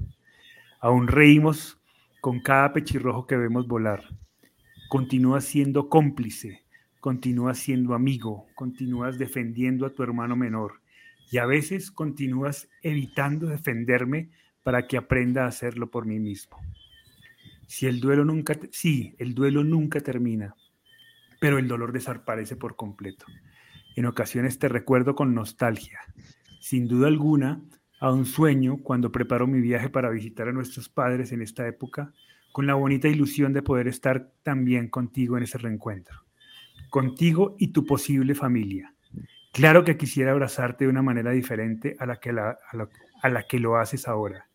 [0.82, 1.80] Aún reímos
[2.20, 4.04] con cada pechirrojo que vemos volar.
[4.90, 6.63] Continúas siendo cómplice,
[7.04, 10.80] continúas siendo amigo, continúas defendiendo a tu hermano menor
[11.30, 14.30] y a veces continúas evitando defenderme
[14.62, 16.56] para que aprenda a hacerlo por mí mismo.
[17.66, 20.54] Si el duelo nunca, sí, el duelo nunca termina,
[21.42, 23.26] pero el dolor desaparece por completo.
[23.96, 26.00] En ocasiones te recuerdo con nostalgia.
[26.58, 27.60] Sin duda alguna,
[28.00, 32.14] a un sueño cuando preparo mi viaje para visitar a nuestros padres en esta época,
[32.50, 36.24] con la bonita ilusión de poder estar también contigo en ese reencuentro.
[36.94, 38.94] Contigo y tu posible familia.
[39.52, 43.76] Claro que quisiera abrazarte de una manera diferente a la que, a la que lo
[43.76, 44.48] haces ahora.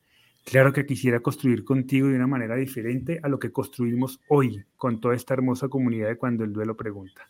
[0.46, 5.02] Claro que quisiera construir contigo de una manera diferente a lo que construimos hoy con
[5.02, 7.28] toda esta hermosa comunidad de cuando el duelo pregunta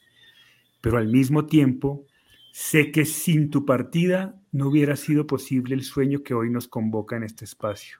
[0.81, 2.05] pero al mismo tiempo
[2.51, 7.15] sé que sin tu partida no hubiera sido posible el sueño que hoy nos convoca
[7.15, 7.99] en este espacio.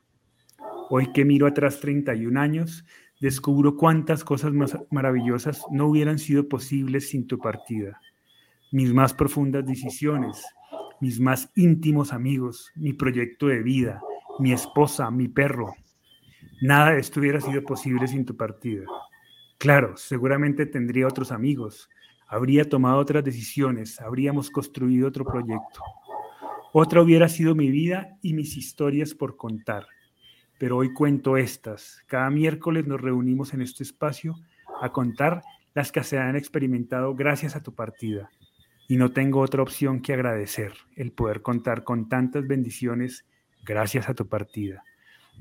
[0.89, 2.85] Hoy que miro atrás 31 años,
[3.19, 7.99] descubro cuántas cosas más maravillosas no hubieran sido posibles sin tu partida.
[8.71, 10.43] Mis más profundas decisiones,
[11.01, 14.01] mis más íntimos amigos, mi proyecto de vida,
[14.39, 15.73] mi esposa, mi perro.
[16.61, 18.85] Nada de esto hubiera sido posible sin tu partida.
[19.57, 21.89] Claro, seguramente tendría otros amigos,
[22.27, 25.81] habría tomado otras decisiones, habríamos construido otro proyecto.
[26.71, 29.87] Otra hubiera sido mi vida y mis historias por contar.
[30.59, 32.03] Pero hoy cuento estas.
[32.05, 34.35] Cada miércoles nos reunimos en este espacio
[34.81, 35.41] a contar
[35.73, 38.29] las que se han experimentado gracias a tu partida.
[38.87, 43.25] Y no tengo otra opción que agradecer el poder contar con tantas bendiciones
[43.63, 44.83] gracias a tu partida.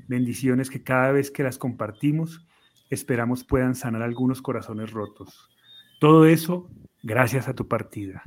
[0.07, 2.45] Bendiciones que cada vez que las compartimos
[2.89, 5.49] esperamos puedan sanar algunos corazones rotos.
[5.99, 6.69] Todo eso
[7.03, 8.23] gracias a tu partida,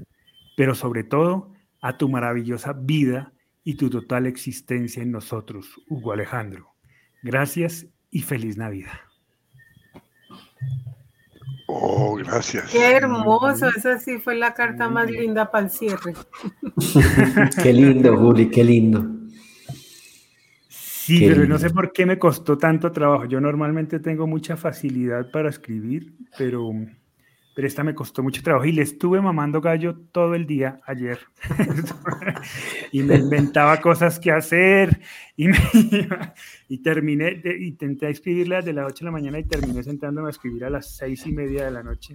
[0.57, 3.33] pero sobre todo a tu maravillosa vida
[3.65, 6.72] y tu total existencia en nosotros, Hugo Alejandro.
[7.23, 8.99] Gracias y feliz Navidad.
[11.67, 12.71] Oh, gracias.
[12.71, 16.13] Qué hermoso, esa sí fue la carta más linda para el cierre.
[17.63, 19.07] Qué lindo, Juli, qué lindo.
[20.69, 23.25] Sí, Qué pero no sé por qué me costó tanto trabajo.
[23.25, 26.73] Yo normalmente tengo mucha facilidad para escribir, pero,
[27.55, 31.19] pero esta me costó mucho trabajo y le estuve mamando gallo todo el día ayer.
[32.93, 35.01] y me inventaba cosas que hacer
[35.37, 35.59] y, me
[36.69, 40.31] y terminé, de- intenté escribirla desde las 8 de la mañana y terminé sentándome a
[40.31, 42.15] escribir a las seis y media de la noche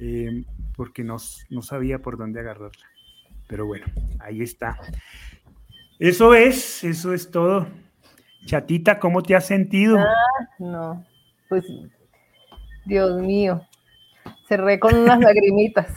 [0.00, 0.44] eh,
[0.76, 1.16] porque no,
[1.50, 2.86] no sabía por dónde agarrarla.
[3.48, 3.86] Pero bueno,
[4.20, 4.78] ahí está.
[5.98, 7.68] Eso es, eso es todo.
[8.46, 9.98] Chatita, ¿cómo te has sentido?
[10.58, 11.04] No,
[11.48, 11.64] pues,
[12.86, 13.62] Dios mío,
[14.52, 15.88] cerré con unas lagrimitas.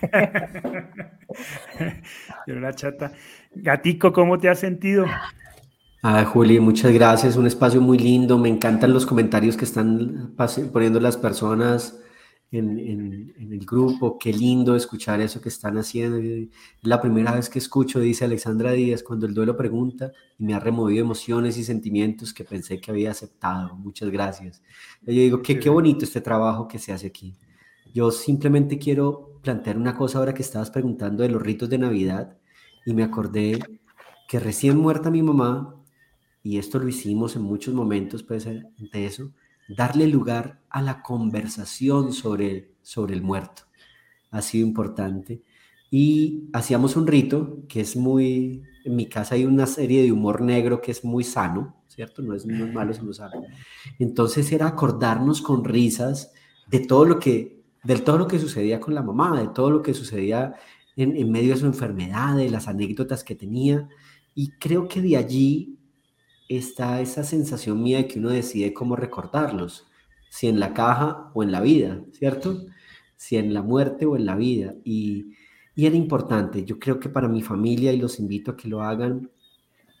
[2.46, 3.10] la chata.
[3.52, 5.04] Gatico, ¿cómo te has sentido?
[6.04, 7.36] Ah, Juli, muchas gracias.
[7.36, 8.38] Un espacio muy lindo.
[8.38, 10.32] Me encantan los comentarios que están
[10.72, 11.98] poniendo las personas
[12.52, 14.16] en, el grupo.
[14.16, 16.18] Qué lindo escuchar eso que están haciendo.
[16.18, 16.50] Es
[16.82, 20.60] la primera vez que escucho, dice Alexandra Díaz, cuando el duelo pregunta y me ha
[20.60, 23.74] removido emociones y sentimientos que pensé que había aceptado.
[23.74, 24.62] Muchas gracias.
[25.02, 27.34] Yo digo, qué, qué bonito este trabajo que se hace aquí.
[27.94, 32.36] Yo simplemente quiero plantear una cosa ahora que estabas preguntando de los ritos de Navidad
[32.84, 33.58] y me acordé
[34.28, 35.74] que recién muerta mi mamá,
[36.42, 39.32] y esto lo hicimos en muchos momentos pues, de eso,
[39.68, 43.62] darle lugar a la conversación sobre, sobre el muerto.
[44.30, 45.42] Ha sido importante.
[45.90, 50.42] Y hacíamos un rito que es muy, en mi casa hay una serie de humor
[50.42, 52.20] negro que es muy sano, ¿cierto?
[52.20, 53.42] No es, no es malo, sino sano.
[53.98, 56.32] Entonces era acordarnos con risas
[56.66, 59.82] de todo lo que, de todo lo que sucedía con la mamá, de todo lo
[59.82, 60.54] que sucedía
[60.96, 63.88] en, medio de su enfermedad, de las anécdotas que tenía.
[64.34, 65.78] Y creo que de allí
[66.48, 69.86] está esa sensación mía de que uno decide cómo recordarlos,
[70.30, 72.66] si en la caja o en la vida, ¿cierto?
[73.16, 74.74] Si en la muerte o en la vida.
[74.84, 75.32] Y,
[75.74, 78.82] y era importante, yo creo que para mi familia, y los invito a que lo
[78.82, 79.30] hagan,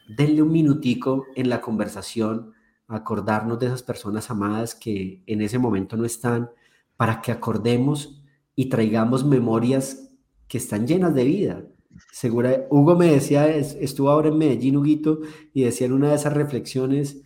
[0.08, 2.52] denle un minutico en la conversación,
[2.88, 6.50] acordarnos de esas personas amadas que en ese momento no están,
[6.98, 8.22] para que acordemos
[8.54, 10.10] y traigamos memorias
[10.48, 11.64] que están llenas de vida,
[12.12, 15.20] Segura, Hugo me decía, estuvo ahora en Medellín, Huguito,
[15.52, 17.22] y decía en una de esas reflexiones,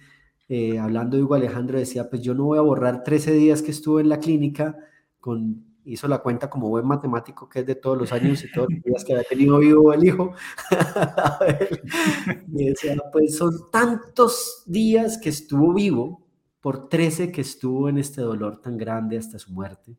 [0.48, 3.70] eh, hablando de Hugo Alejandro, decía, pues yo no voy a borrar 13 días que
[3.70, 4.76] estuve en la clínica,
[5.20, 8.68] con, hizo la cuenta como buen matemático que es de todos los años y todos
[8.70, 10.32] los días que había tenido vivo el hijo.
[12.54, 16.21] y decía, pues son tantos días que estuvo vivo
[16.62, 19.98] por 13 que estuvo en este dolor tan grande hasta su muerte.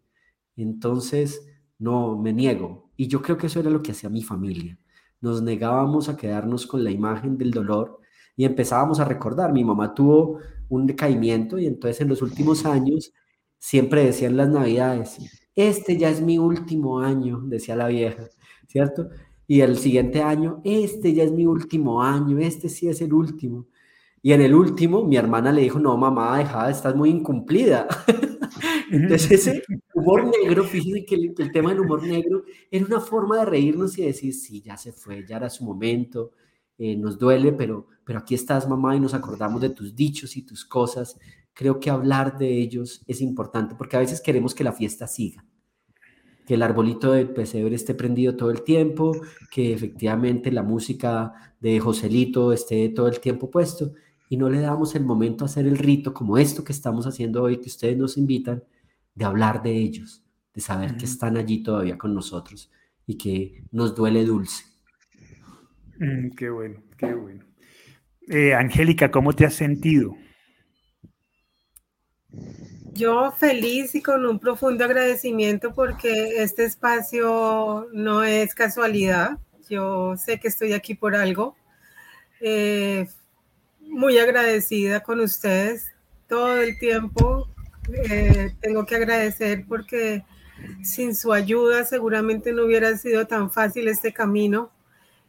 [0.56, 1.46] Entonces,
[1.78, 2.90] no, me niego.
[2.96, 4.80] Y yo creo que eso era lo que hacía mi familia.
[5.22, 8.00] Nos negábamos a quedarnos con la imagen del dolor
[8.36, 9.52] y empezábamos a recordar.
[9.54, 10.40] Mi mamá tuvo
[10.70, 13.14] un decaimiento y entonces en los últimos años
[13.60, 15.20] siempre decían las navidades,
[15.56, 18.24] este ya es mi último año, decía la vieja,
[18.68, 19.10] ¿cierto?
[19.48, 23.68] Y el siguiente año, este ya es mi último año, este sí es el último.
[24.26, 27.90] Y en el último, mi hermana le dijo, no, mamá, deja, estás muy incumplida.
[28.90, 29.64] Entonces ese
[29.94, 34.04] humor negro, fíjense que el, tema del humor negro era una forma de reírnos y
[34.04, 36.32] decir, sí, ya se fue, ya era su momento,
[36.78, 40.44] eh, nos duele, pero, pero aquí estás mamá y nos acordamos de tus dichos y
[40.44, 41.20] tus cosas.
[41.52, 45.44] Creo que hablar de ellos es importante porque a veces queremos que la fiesta siga,
[46.48, 49.12] que el arbolito del pesebre esté prendido todo el tiempo,
[49.52, 53.92] que efectivamente la música de Joselito esté todo el tiempo puesto
[54.34, 57.44] y no le damos el momento a hacer el rito como esto que estamos haciendo
[57.44, 58.64] hoy, que ustedes nos invitan,
[59.14, 60.26] de hablar de ellos,
[60.56, 62.72] de saber que están allí todavía con nosotros
[63.06, 64.64] y que nos duele dulce.
[66.00, 67.46] Mm, qué bueno, qué bueno.
[68.28, 70.16] Eh, Angélica, ¿cómo te has sentido?
[72.92, 79.38] Yo feliz y con un profundo agradecimiento porque este espacio no es casualidad.
[79.70, 81.56] Yo sé que estoy aquí por algo.
[82.42, 83.08] Eh,
[83.94, 85.94] muy agradecida con ustedes
[86.28, 87.48] todo el tiempo
[87.92, 90.24] eh, tengo que agradecer porque
[90.82, 94.72] sin su ayuda seguramente no hubiera sido tan fácil este camino.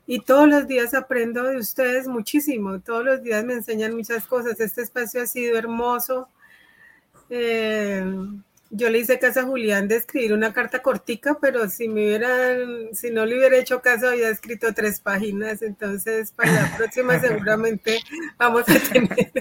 [0.06, 4.60] Y todos los días aprendo de ustedes muchísimo, todos los días me enseñan muchas cosas.
[4.60, 6.28] Este espacio ha sido hermoso.
[7.30, 8.04] Eh,
[8.76, 12.92] yo le hice caso a Julián de escribir una carta cortica, pero si me hubieran,
[12.92, 15.62] si no le hubiera hecho caso, había escrito tres páginas.
[15.62, 18.00] Entonces, para la próxima seguramente
[18.36, 19.32] vamos a tener.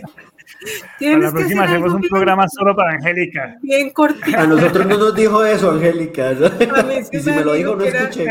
[0.99, 3.57] Para la próxima hacemos un programa solo para Angélica.
[3.61, 4.37] Bien cortito.
[4.37, 6.31] A nosotros no nos dijo eso, Angélica.
[7.11, 8.27] y si me lo dijo, no escuché.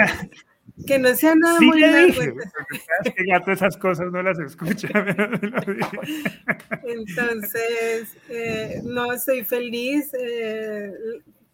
[0.87, 2.21] Que no sea nada muy largo.
[3.05, 4.89] que ya todas esas cosas no las escucha.
[6.85, 10.93] Entonces, eh, no, estoy feliz, eh,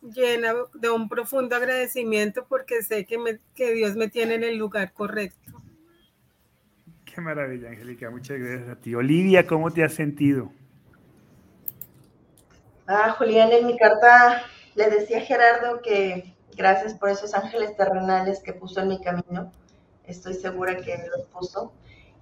[0.02, 4.56] llena de un profundo agradecimiento porque sé que, me, que Dios me tiene en el
[4.56, 5.62] lugar correcto.
[7.04, 8.10] Qué maravilla, Angélica.
[8.10, 8.94] Muchas gracias a ti.
[8.94, 10.52] Olivia, ¿cómo te has sentido?
[12.86, 18.40] Ah, Julián, en mi carta le decía a Gerardo que Gracias por esos ángeles terrenales
[18.40, 19.52] que puso en mi camino.
[20.02, 21.72] Estoy segura que los puso.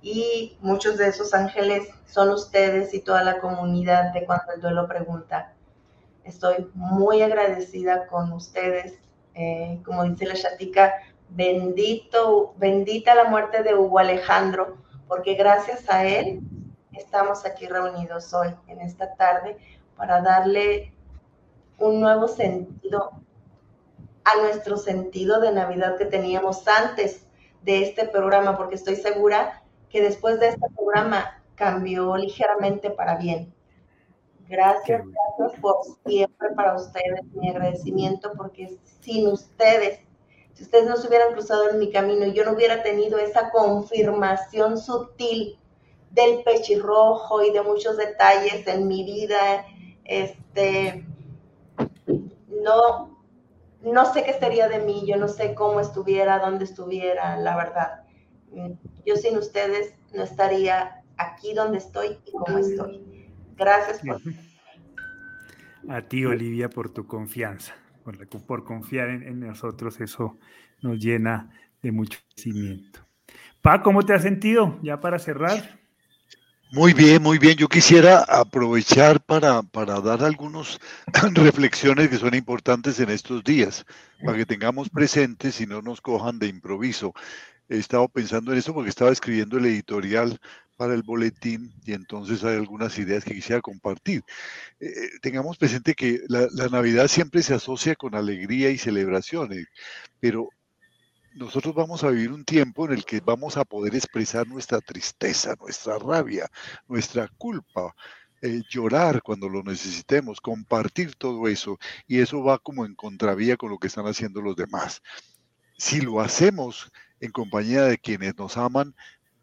[0.02, 4.86] Y muchos de esos ángeles son ustedes y toda la comunidad de cuando el duelo
[4.86, 5.54] pregunta.
[6.22, 8.98] Estoy muy agradecida con ustedes.
[9.34, 10.92] Eh, como dice la chatica,
[11.30, 14.76] bendito, bendita la muerte de Hugo Alejandro,
[15.08, 16.40] porque gracias a él
[16.92, 19.56] estamos aquí reunidos hoy, en esta tarde,
[19.96, 20.92] para darle
[21.78, 23.22] un nuevo sentido
[24.26, 27.26] a nuestro sentido de Navidad que teníamos antes
[27.62, 33.54] de este programa, porque estoy segura que después de este programa cambió ligeramente para bien.
[34.48, 40.00] Gracias, gracias por siempre para ustedes, mi agradecimiento, porque sin ustedes,
[40.54, 43.50] si ustedes no se hubieran cruzado en mi camino y yo no hubiera tenido esa
[43.50, 45.58] confirmación sutil
[46.10, 49.66] del pechirrojo y de muchos detalles en mi vida,
[50.04, 51.04] este,
[52.48, 53.15] no,
[53.82, 58.02] no sé qué sería de mí, yo no sé cómo estuviera, dónde estuviera, la verdad.
[59.04, 63.30] Yo sin ustedes no estaría aquí donde estoy y como estoy.
[63.56, 64.20] Gracias por...
[65.88, 70.36] A ti, Olivia, por tu confianza, por, por confiar en, nosotros, eso
[70.82, 71.50] nos llena
[71.80, 73.00] de mucho conocimiento.
[73.62, 74.78] Pa, ¿cómo te has sentido?
[74.82, 75.78] Ya para cerrar.
[76.72, 77.56] Muy bien, muy bien.
[77.56, 80.80] Yo quisiera aprovechar para, para dar algunas
[81.34, 83.84] reflexiones que son importantes en estos días,
[84.24, 87.14] para que tengamos presentes y no nos cojan de improviso.
[87.68, 90.38] He estado pensando en eso porque estaba escribiendo el editorial
[90.76, 94.22] para el boletín y entonces hay algunas ideas que quisiera compartir.
[94.80, 99.66] Eh, eh, tengamos presente que la, la, Navidad siempre se asocia con alegría y celebraciones,
[100.20, 100.50] pero
[101.36, 105.54] nosotros vamos a vivir un tiempo en el que vamos a poder expresar nuestra tristeza,
[105.60, 106.50] nuestra rabia,
[106.88, 107.94] nuestra culpa,
[108.40, 113.70] eh, llorar cuando lo necesitemos, compartir todo eso, y eso va como en contravía con
[113.70, 115.02] lo que están haciendo los demás.
[115.76, 118.94] Si lo hacemos en compañía de quienes nos aman,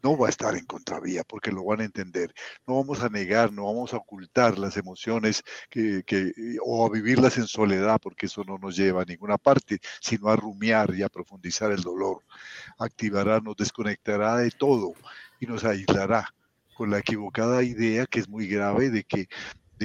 [0.04, 2.32] no va a estar en contravía porque lo van a entender.
[2.66, 6.04] No vamos a negar, no vamos a ocultar las emociones que,
[6.62, 10.36] o a vivirlas en soledad porque eso no nos lleva a ninguna parte, sino a
[10.36, 12.18] rumiar y a profundizar el dolor.
[12.78, 14.92] Activará, nos desconectará de todo
[15.40, 16.28] y nos aislará
[16.74, 19.28] con la equivocada idea que es muy grave de que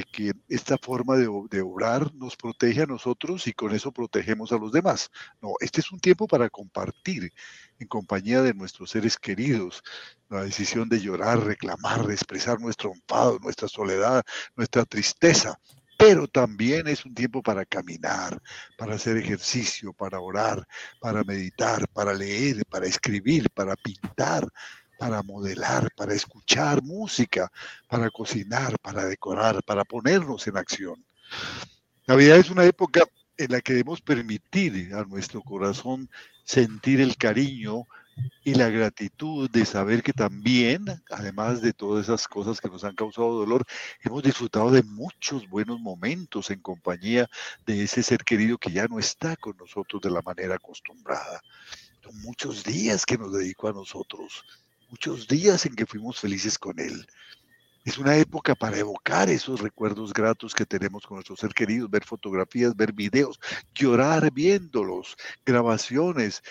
[0.04, 4.72] que esta forma de, obrar nos protege a nosotros y con eso protegemos a los
[4.72, 5.10] demás.
[5.41, 7.34] No, este es un tiempo para compartir
[7.80, 9.84] en compañía de nuestros seres queridos.
[10.30, 14.24] La decisión de llorar, reclamar, expresar nuestro enfado, nuestra soledad,
[14.56, 15.60] nuestra tristeza.
[15.97, 18.41] Pero también es un tiempo para caminar,
[18.78, 20.66] para hacer ejercicio, para orar,
[21.02, 24.47] para meditar, para leer, para escribir, para pintar,
[25.00, 27.50] para modelar, para escuchar música,
[27.88, 31.06] para cocinar, para decorar, para ponernos en acción.
[32.06, 33.06] Navidad es una época
[33.38, 36.10] en la que debemos permitir a nuestro corazón
[36.43, 37.86] sentir el cariño
[38.43, 42.95] y la gratitud de saber que también, además de todas esas cosas que nos han
[42.95, 43.66] causado dolor,
[44.04, 47.30] hemos disfrutado de muchos buenos momentos en compañía
[47.66, 51.39] de ese ser querido que ya no está con nosotros de la manera acostumbrada.
[52.04, 54.43] Son muchos días que nos dedicó a nosotros,
[54.90, 57.06] muchos días en que fuimos felices con Él.
[57.86, 62.04] Es una época para evocar esos recuerdos gratos que tenemos con nuestros ser queridos, ver
[62.04, 63.40] fotografías, ver videos,
[63.74, 65.16] llorar viéndolos,
[65.46, 66.44] grabaciones,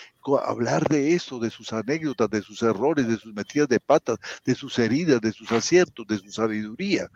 [0.43, 4.55] hablar de eso, de sus anécdotas, de sus errores, de sus metidas de patas, de
[4.55, 7.09] sus heridas, de sus aciertos, de su sabiduría.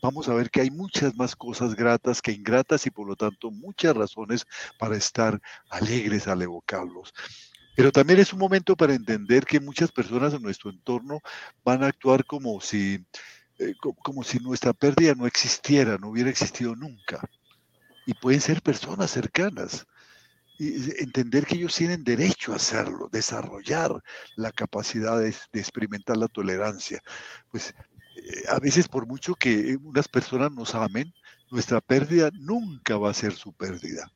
[0.00, 3.50] Vamos a ver que hay muchas más cosas gratas que ingratas y por lo tanto
[3.50, 4.46] muchas razones
[4.78, 7.12] para estar alegres al evocarlos.
[7.74, 11.20] Pero también es un momento para entender que muchas personas en nuestro entorno
[11.64, 13.04] van a actuar como si,
[13.58, 17.20] eh, como si nuestra pérdida no existiera, no hubiera existido nunca.
[18.06, 19.86] Y pueden ser personas cercanas.
[20.58, 24.02] Y entender que ellos tienen derecho a hacerlo, desarrollar
[24.36, 27.00] la capacidad de, experimentar la tolerancia.
[27.50, 27.74] Pues
[28.16, 31.12] eh, a veces por mucho que unas personas nos amen,
[31.50, 34.12] nuestra pérdida nunca va a ser su pérdida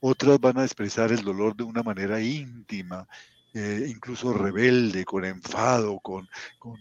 [0.00, 3.06] otras van a expresar el dolor de una manera íntima,
[3.54, 6.28] eh, incluso rebelde, con enfado, con,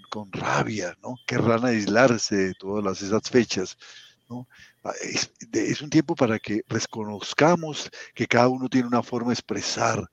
[0.10, 1.16] con, rabia, ¿no?
[1.26, 3.78] Querrán aislarse de todas esas fechas,
[4.30, 4.48] ¿no?
[4.84, 10.08] Ah, es, un tiempo para que reconozcamos que cada uno tiene una forma de expresar,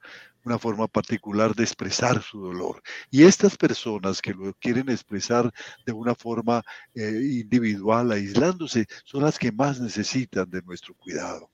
[0.45, 2.83] una forma particular de expresar su dolor.
[3.11, 5.53] Y estas personas que lo quieren expresar
[5.87, 6.63] de una forma
[6.95, 11.51] eh, individual, aislándose, son las que más necesitan de nuestro cuidado.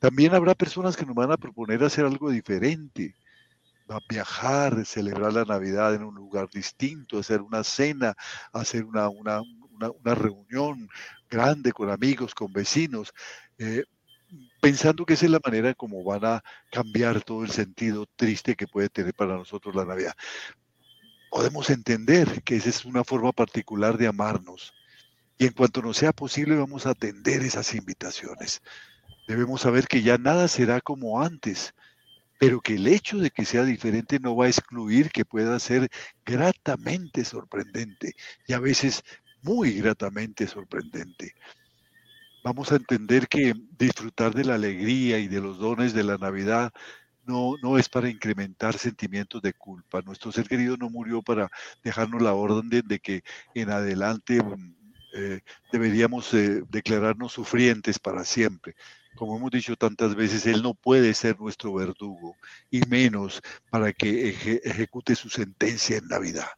[0.00, 3.14] También habrá personas que nos van a proponer hacer algo diferente,
[3.88, 8.14] a viajar, celebrar la Navidad en un lugar distinto, hacer una cena,
[8.52, 10.88] hacer una, una, una, reunión
[11.28, 13.12] grande con amigos, con vecinos,
[13.58, 13.84] eh,
[14.62, 18.66] pensando que esa es la manera como van a cambiar todo el sentido triste que
[18.66, 20.14] puede tener para nosotros la Navidad.
[21.30, 24.72] Podemos entender que esa es una forma particular de amarnos.
[25.36, 28.62] Y en cuanto nos sea posible, vamos a atender esas invitaciones.
[29.30, 31.72] Debemos saber que ya nada será como antes,
[32.40, 35.88] pero que el hecho de que sea diferente no va a excluir que pueda ser
[36.26, 38.16] gratamente sorprendente
[38.48, 39.04] y a veces
[39.40, 41.36] muy gratamente sorprendente.
[42.42, 46.72] vamos a entender que disfrutar de la alegría y de los dones de la Navidad
[47.24, 50.02] no, no es para incrementar sentimientos de culpa.
[50.02, 51.48] Nuestro ser querido no murió para
[51.84, 53.22] dejarnos la orden de, que
[53.54, 54.74] en adelante mm,
[55.14, 55.40] eh,
[55.70, 58.74] deberíamos eh, declararnos sufrientes para siempre.
[59.14, 62.36] Como hemos dicho tantas veces, Él no puede ser nuestro verdugo,
[62.70, 64.28] y menos para que
[64.64, 66.48] ejecute su sentencia en Navidad.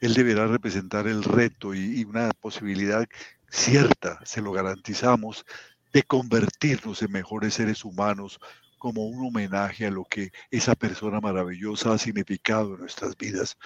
[0.00, 3.06] Él deberá representar el reto y, y una posibilidad
[3.50, 5.44] cierta, se lo garantizamos,
[5.92, 8.38] de convertirnos en mejores seres humanos
[8.78, 13.56] como un homenaje a lo que esa persona maravillosa ha significado en nuestras vidas.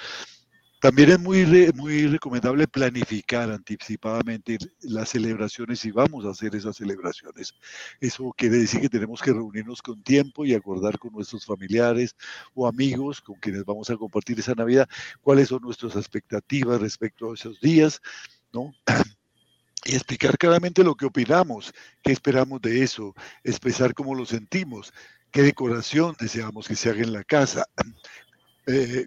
[0.82, 1.46] También es muy,
[1.76, 7.54] muy recomendable planificar anticipadamente las celebraciones y vamos a hacer esas celebraciones.
[8.00, 12.16] Eso quiere decir que tenemos que reunirnos con tiempo y acordar con nuestros familiares
[12.52, 14.88] o amigos con quienes vamos a compartir esa Navidad
[15.20, 18.02] cuáles son nuestras expectativas respecto a esos días,
[18.52, 18.74] ¿no?
[19.84, 21.72] y explicar claramente lo que opinamos,
[22.02, 23.14] qué esperamos de eso,
[23.44, 24.92] expresar cómo lo sentimos,
[25.30, 27.66] qué decoración deseamos que se haga en la casa,
[28.66, 29.06] eh,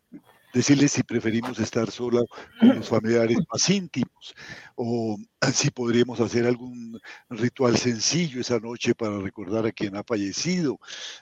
[0.55, 2.21] decirles si preferimos estar sola
[2.61, 4.33] con los familiares más íntimos
[4.75, 5.17] o
[5.53, 6.97] si podríamos hacer algún
[7.29, 10.79] ritual sencillo esa noche para recordar a quien ha fallecido,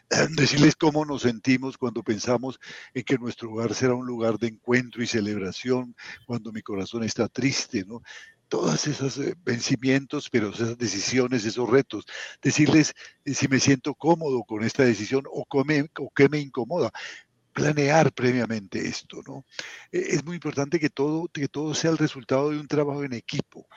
[0.38, 2.60] decirles cómo nos sentimos cuando pensamos
[2.93, 5.95] en que nuestro hogar será un lugar de encuentro y celebración,
[6.27, 8.03] cuando mi corazón está triste, ¿no?
[8.49, 12.05] todos esos eh, vencimientos, pero esas decisiones, esos retos,
[12.39, 12.93] decirles
[13.26, 16.91] eh, si me siento cómodo con esta decisión o, o qué me incomoda
[17.54, 19.46] planear previamente esto, ¿no?
[19.92, 23.14] E, es muy importante que todo, que todo sea el resultado de un trabajo en
[23.14, 23.68] equipo,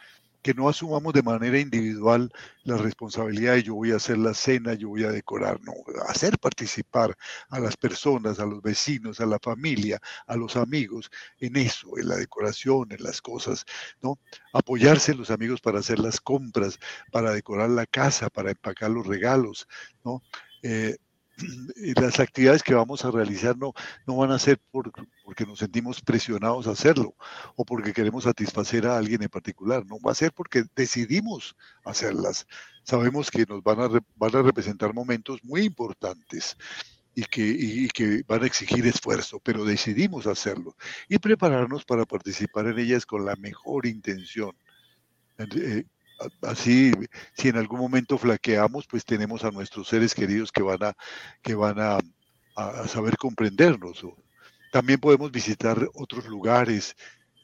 [0.47, 2.31] que no asumamos de manera individual
[2.63, 5.73] la responsabilidad de yo voy a hacer la cena, yo voy a decorar, no,
[6.07, 7.17] hacer participar
[7.49, 12.07] a las personas, a los vecinos, a la familia, a los amigos en eso, en
[12.07, 13.65] la decoración, en las cosas,
[14.01, 14.21] ¿no?
[14.53, 16.79] Apoyarse los amigos para hacer las compras,
[17.11, 19.67] para decorar la casa, para empacar los regalos,
[20.05, 20.23] ¿no?
[20.63, 20.97] Eh,
[21.97, 23.73] las actividades que vamos a realizar no,
[24.07, 27.15] no van a ser porque nos sentimos presionados a hacerlo
[27.57, 32.47] o porque queremos satisfacer a alguien en particular, no va a ser porque decidimos hacerlas.
[32.85, 36.57] Sabemos que nos van a, van a representar momentos muy importantes
[37.15, 40.77] y que, y que van a exigir esfuerzo, pero decidimos hacerlo
[41.09, 44.53] y prepararnos para participar en ellas con la mejor intención.
[45.39, 45.85] Eh,
[46.43, 46.93] así,
[47.35, 50.93] si en algún momento flaqueamos, pues tenemos a nuestros seres queridos que van a,
[51.43, 51.99] que van a,
[52.87, 54.03] saber comprendernos.
[54.73, 56.97] También podemos visitar otros lugares,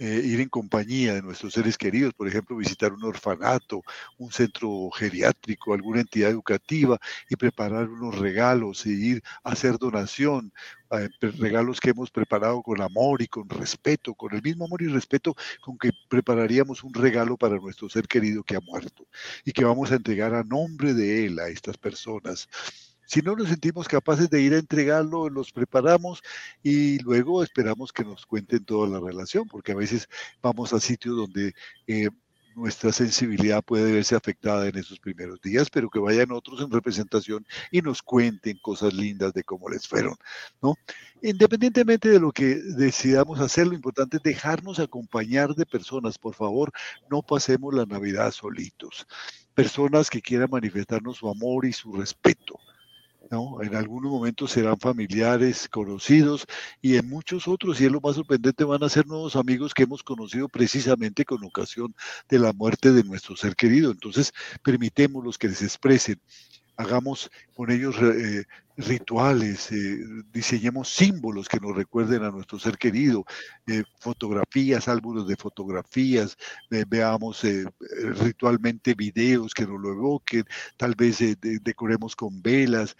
[0.03, 3.83] eh, ir en compañía de nuestros seres queridos, por ejemplo, visitar un orfanato,
[4.19, 6.99] un centro geriátrico, alguna entidad educativa
[7.31, 10.53] y preparar unos regalos e ir a hacer donación,
[11.21, 15.37] regalos que hemos preparado con amor y con respeto, con el mismo amor y respeto
[15.61, 19.07] con que prepararíamos un regalo para nuestro ser querido que ha muerto
[19.45, 22.49] y que vamos a entregar a nombre de él a estas personas.
[23.13, 26.23] Si no nos sentimos capaces de ir a entregarlo, los preparamos
[26.63, 30.09] y luego esperamos que nos cuenten toda la relación, porque a veces
[30.41, 31.53] vamos a sitios donde
[31.87, 32.09] eh,
[32.57, 37.47] nuestra sensibilidad puede verse afectada en esos primeros días, pero que vayan otros en representación
[37.71, 40.15] y nos cuenten cosas lindas de cómo les fueron,
[40.63, 40.77] ¿no?
[41.21, 46.73] Independientemente de lo que decidamos hacer, lo importante es dejarnos acompañar de personas, por favor,
[47.11, 49.07] no pasemos la Navidad solitos.
[49.53, 52.59] Personas que quieran manifestarnos su amor y su respeto
[53.63, 56.47] en algunos momentos serán familiares, conocidos
[56.83, 59.85] y en muchos otros, y es lo más sorprendente, van a ser nuevos amigos que
[59.85, 61.95] hemos conocido precisamente con ocasión
[62.29, 63.91] de la muerte de nuestro ser querido.
[63.91, 64.33] Entonces,
[64.63, 66.21] permitémoslos que les expresen
[66.77, 67.31] hagamos
[67.63, 68.45] con ellos eh,
[68.77, 70.01] rituales, eh,
[70.33, 73.25] diseñemos símbolos que nos recuerden a nuestro ser querido,
[73.69, 76.37] eh, fotografías, álbumes de fotografías,
[76.89, 77.43] veamos
[78.21, 80.45] ritualmente videos que nos lo evoquen,
[80.77, 81.19] tal vez
[81.63, 82.97] decoremos con velas,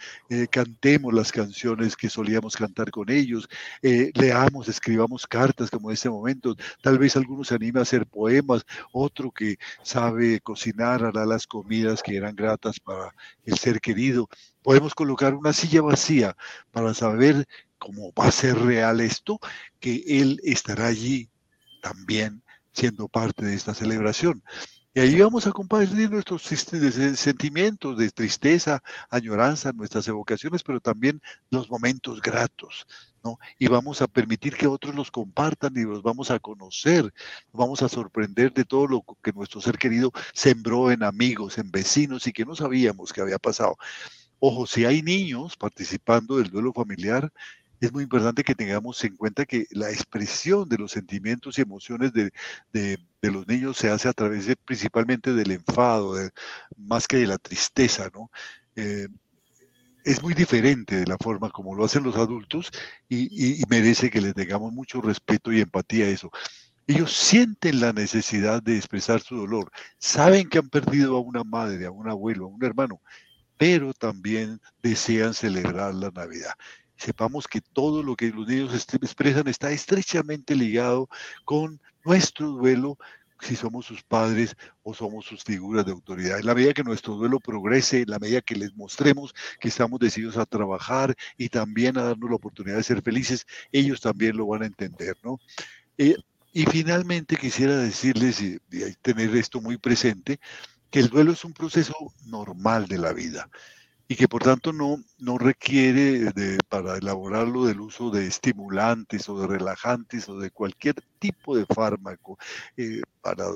[0.51, 3.49] cantemos las canciones que solíamos cantar con ellos,
[3.83, 8.65] leamos, escribamos cartas como en este momento, tal vez algunos se anime a hacer poemas,
[8.93, 13.13] otro que sabe cocinar hará las comidas que eran gratas para
[13.45, 14.29] el ser querido.
[14.63, 16.37] Podemos colocar una silla vacía
[16.71, 17.47] para saber
[17.79, 19.41] cómo va a ser real esto,
[19.81, 21.29] que Él estará allí
[21.81, 22.43] también
[22.73, 24.43] siendo parte de esta celebración.
[24.95, 31.71] Y ahí vamos a compartir nuestros sentimientos de tristeza, añoranza, nuestras evocaciones, pero también los
[31.71, 32.87] momentos gratos,
[33.25, 33.39] ¿no?
[33.59, 37.11] Y vamos a permitir que otros los compartan y los vamos a conocer,
[37.53, 42.27] vamos a sorprender de todo lo que nuestro ser querido sembró en amigos, en vecinos
[42.27, 43.79] y que no sabíamos que había pasado.
[44.45, 47.33] Ojo, si hay niños participando del duelo familiar,
[47.81, 52.13] es muy importante que tengamos en cuenta que la expresión de los sentimientos y emociones
[52.13, 52.33] de,
[53.23, 56.17] los niños se hace a través principalmente del enfado,
[56.77, 58.33] más que de la tristeza, ¿no?
[58.75, 59.07] Eh,
[60.05, 62.73] es muy diferente de la forma como lo hacen los adultos
[63.09, 66.33] y, y, merece que le tengamos mucho respeto y empatía a eso.
[66.89, 71.87] Ellos sienten la necesidad de expresar su dolor, saben que han perdido a una madre,
[71.87, 73.01] a un abuelo, a un hermano,
[73.57, 76.53] pero también desean celebrar la Navidad.
[76.97, 81.09] Sepamos que todo lo que los niños expresan está estrechamente ligado
[81.45, 82.97] con nuestro duelo,
[83.41, 86.39] si somos sus padres o somos sus figuras de autoridad.
[86.39, 89.99] En la medida que nuestro duelo progrese, en la medida que les mostremos que estamos
[89.99, 94.47] decididos a trabajar y también a darnos la oportunidad de ser felices, ellos también lo
[94.47, 95.41] van a entender, ¿no?
[95.99, 96.17] Eh,
[96.53, 100.39] y finalmente quisiera decirles, y, y tener esto muy presente,
[100.93, 101.95] que el duelo es un proceso
[102.27, 103.49] normal de la vida
[104.13, 109.41] y que por tanto no, no requiere de, para elaborarlo del uso de estimulantes o
[109.41, 112.39] de relajantes o de cualquier tipo de fármaco,
[112.77, 113.47] eh, para,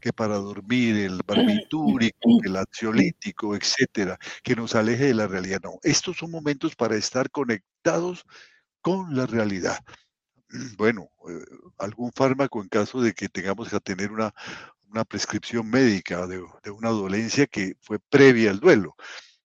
[0.00, 5.60] que para dormir, el barbitúrico, el ansiolítico, etcétera, que nos aleje de la realidad.
[5.64, 8.24] No, estos son momentos para estar conectados
[8.82, 9.78] con la realidad.
[10.78, 11.44] Bueno, eh,
[11.78, 14.32] algún fármaco en caso de que tengamos que tener una,
[14.94, 18.94] una prescripción médica de, de una dolencia que fue previa al duelo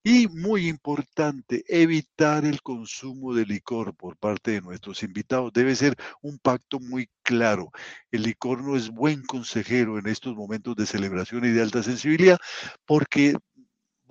[0.04, 5.52] y muy importante, evitar el consumo de licor por parte de nuestros invitados.
[5.52, 7.72] Debe ser un pacto muy claro.
[8.12, 12.38] El licor no es buen consejero en estos momentos de celebración y de alta sensibilidad
[12.86, 13.36] porque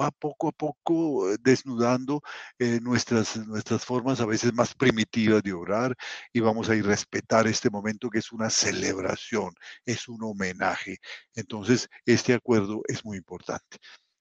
[0.00, 2.22] va poco a poco eh, desnudando
[2.58, 5.96] eh, nuestras, nuestras formas a veces más primitivas de orar
[6.32, 9.52] y vamos a ir respetar este momento que es una celebración,
[9.84, 10.98] es un homenaje.
[11.34, 13.78] Entonces, este acuerdo es muy importante.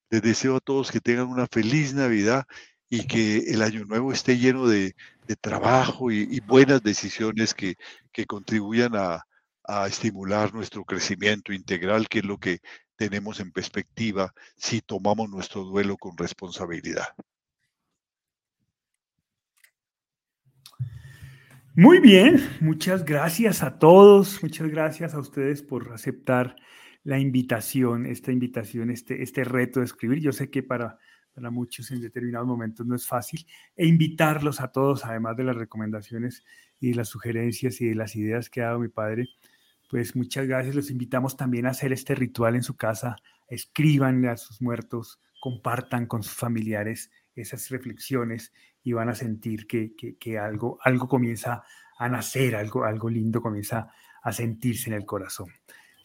[0.10, 2.46] Les deseo a todos que tengan una feliz Navidad
[2.90, 4.96] y que el año nuevo esté lleno de,
[5.42, 7.76] trabajo y, buenas decisiones que,
[8.28, 9.24] contribuyan a,
[9.88, 12.60] estimular nuestro crecimiento integral, que es lo que
[12.98, 17.08] tenemos en perspectiva si tomamos nuestro duelo con responsabilidad.
[21.76, 26.56] Muy bien, muchas gracias a todos, muchas gracias a ustedes por aceptar
[27.04, 30.20] la invitación, esta invitación, este, este reto de escribir.
[30.20, 30.98] Yo sé que para,
[31.34, 33.46] para muchos en determinados momentos no es fácil,
[33.76, 36.44] e invitarlos a todos, además de las recomendaciones
[36.80, 39.28] y las sugerencias y las ideas que ha dado mi padre,
[39.88, 40.76] pues muchas gracias.
[40.76, 43.16] Los invitamos también a hacer este ritual en su casa,
[43.48, 48.52] escríbanle a sus muertos, compartan con sus familiares esas reflexiones
[48.84, 51.64] y van a sentir que, que, algo, algo comienza
[52.00, 53.92] a nacer, algo, algo lindo comienza
[54.24, 55.48] a sentirse en el corazón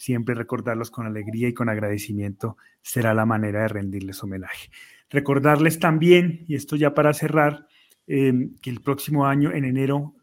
[0.02, 4.68] siempre recordarlos con alegría y con agradecimiento será la manera de rendirles homenaje.
[5.08, 7.68] Recordarles también, y esto ya para cerrar,
[8.08, 10.16] em, que el próximo año, en enero,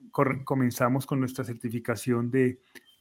[0.43, 2.59] comenzamos con nuestra certificación de,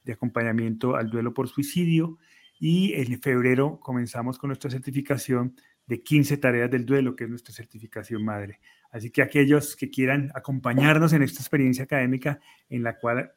[0.08, 2.18] de acompañamiento al duelo por suicidio
[2.58, 5.54] y en febrero comenzamos con nuestra certificación
[5.86, 8.58] de 15 tareas del duelo, que es nuestra certificación madre.
[8.90, 12.40] Así que aquellos que quieran acompañarnos en esta experiencia académica
[12.70, 13.32] en la cual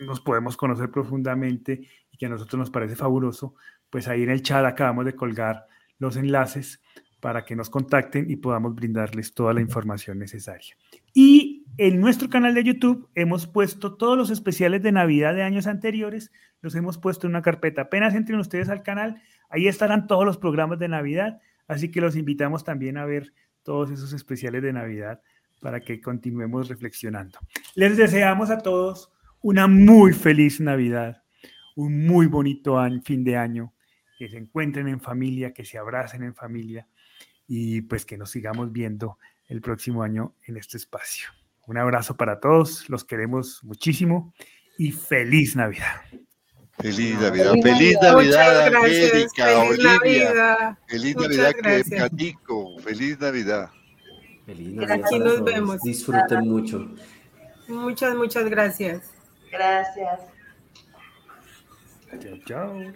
[0.00, 3.54] nos podemos conocer profundamente y que a nosotros nos parece fabuloso,
[3.88, 5.66] pues ahí en el chat acabamos de colgar
[5.98, 6.82] los enlaces
[7.20, 10.76] para que nos contacten y podamos brindarles toda la información necesaria.
[11.14, 11.47] Y
[11.78, 16.32] en nuestro canal de YouTube hemos puesto todos los especiales de Navidad de años anteriores,
[16.60, 17.82] los hemos puesto en una carpeta.
[17.82, 22.16] Apenas entren ustedes al canal, ahí estarán todos los programas de Navidad, así que los
[22.16, 23.32] invitamos también a ver
[23.62, 25.22] todos esos especiales de Navidad
[25.60, 27.38] para que continuemos reflexionando.
[27.76, 31.22] Les deseamos a todos una muy feliz Navidad,
[31.76, 33.72] un muy bonito fin de año,
[34.18, 36.88] que se encuentren en familia, que se abracen en familia
[37.46, 41.28] y pues que nos sigamos viendo el próximo año en este espacio.
[41.68, 44.32] Un abrazo para todos, los queremos muchísimo
[44.78, 46.00] y feliz Navidad.
[46.78, 50.78] Feliz Navidad, feliz Navidad, América, Olivia.
[50.86, 51.52] Feliz Navidad,
[51.94, 53.68] Catico, feliz Navidad.
[54.46, 55.04] Feliz Navidad.
[55.04, 55.82] Aquí nos vemos.
[55.82, 56.88] Disfruten mucho.
[57.68, 59.12] Muchas, muchas gracias.
[59.52, 60.20] Gracias.
[62.18, 62.92] Chao, chao.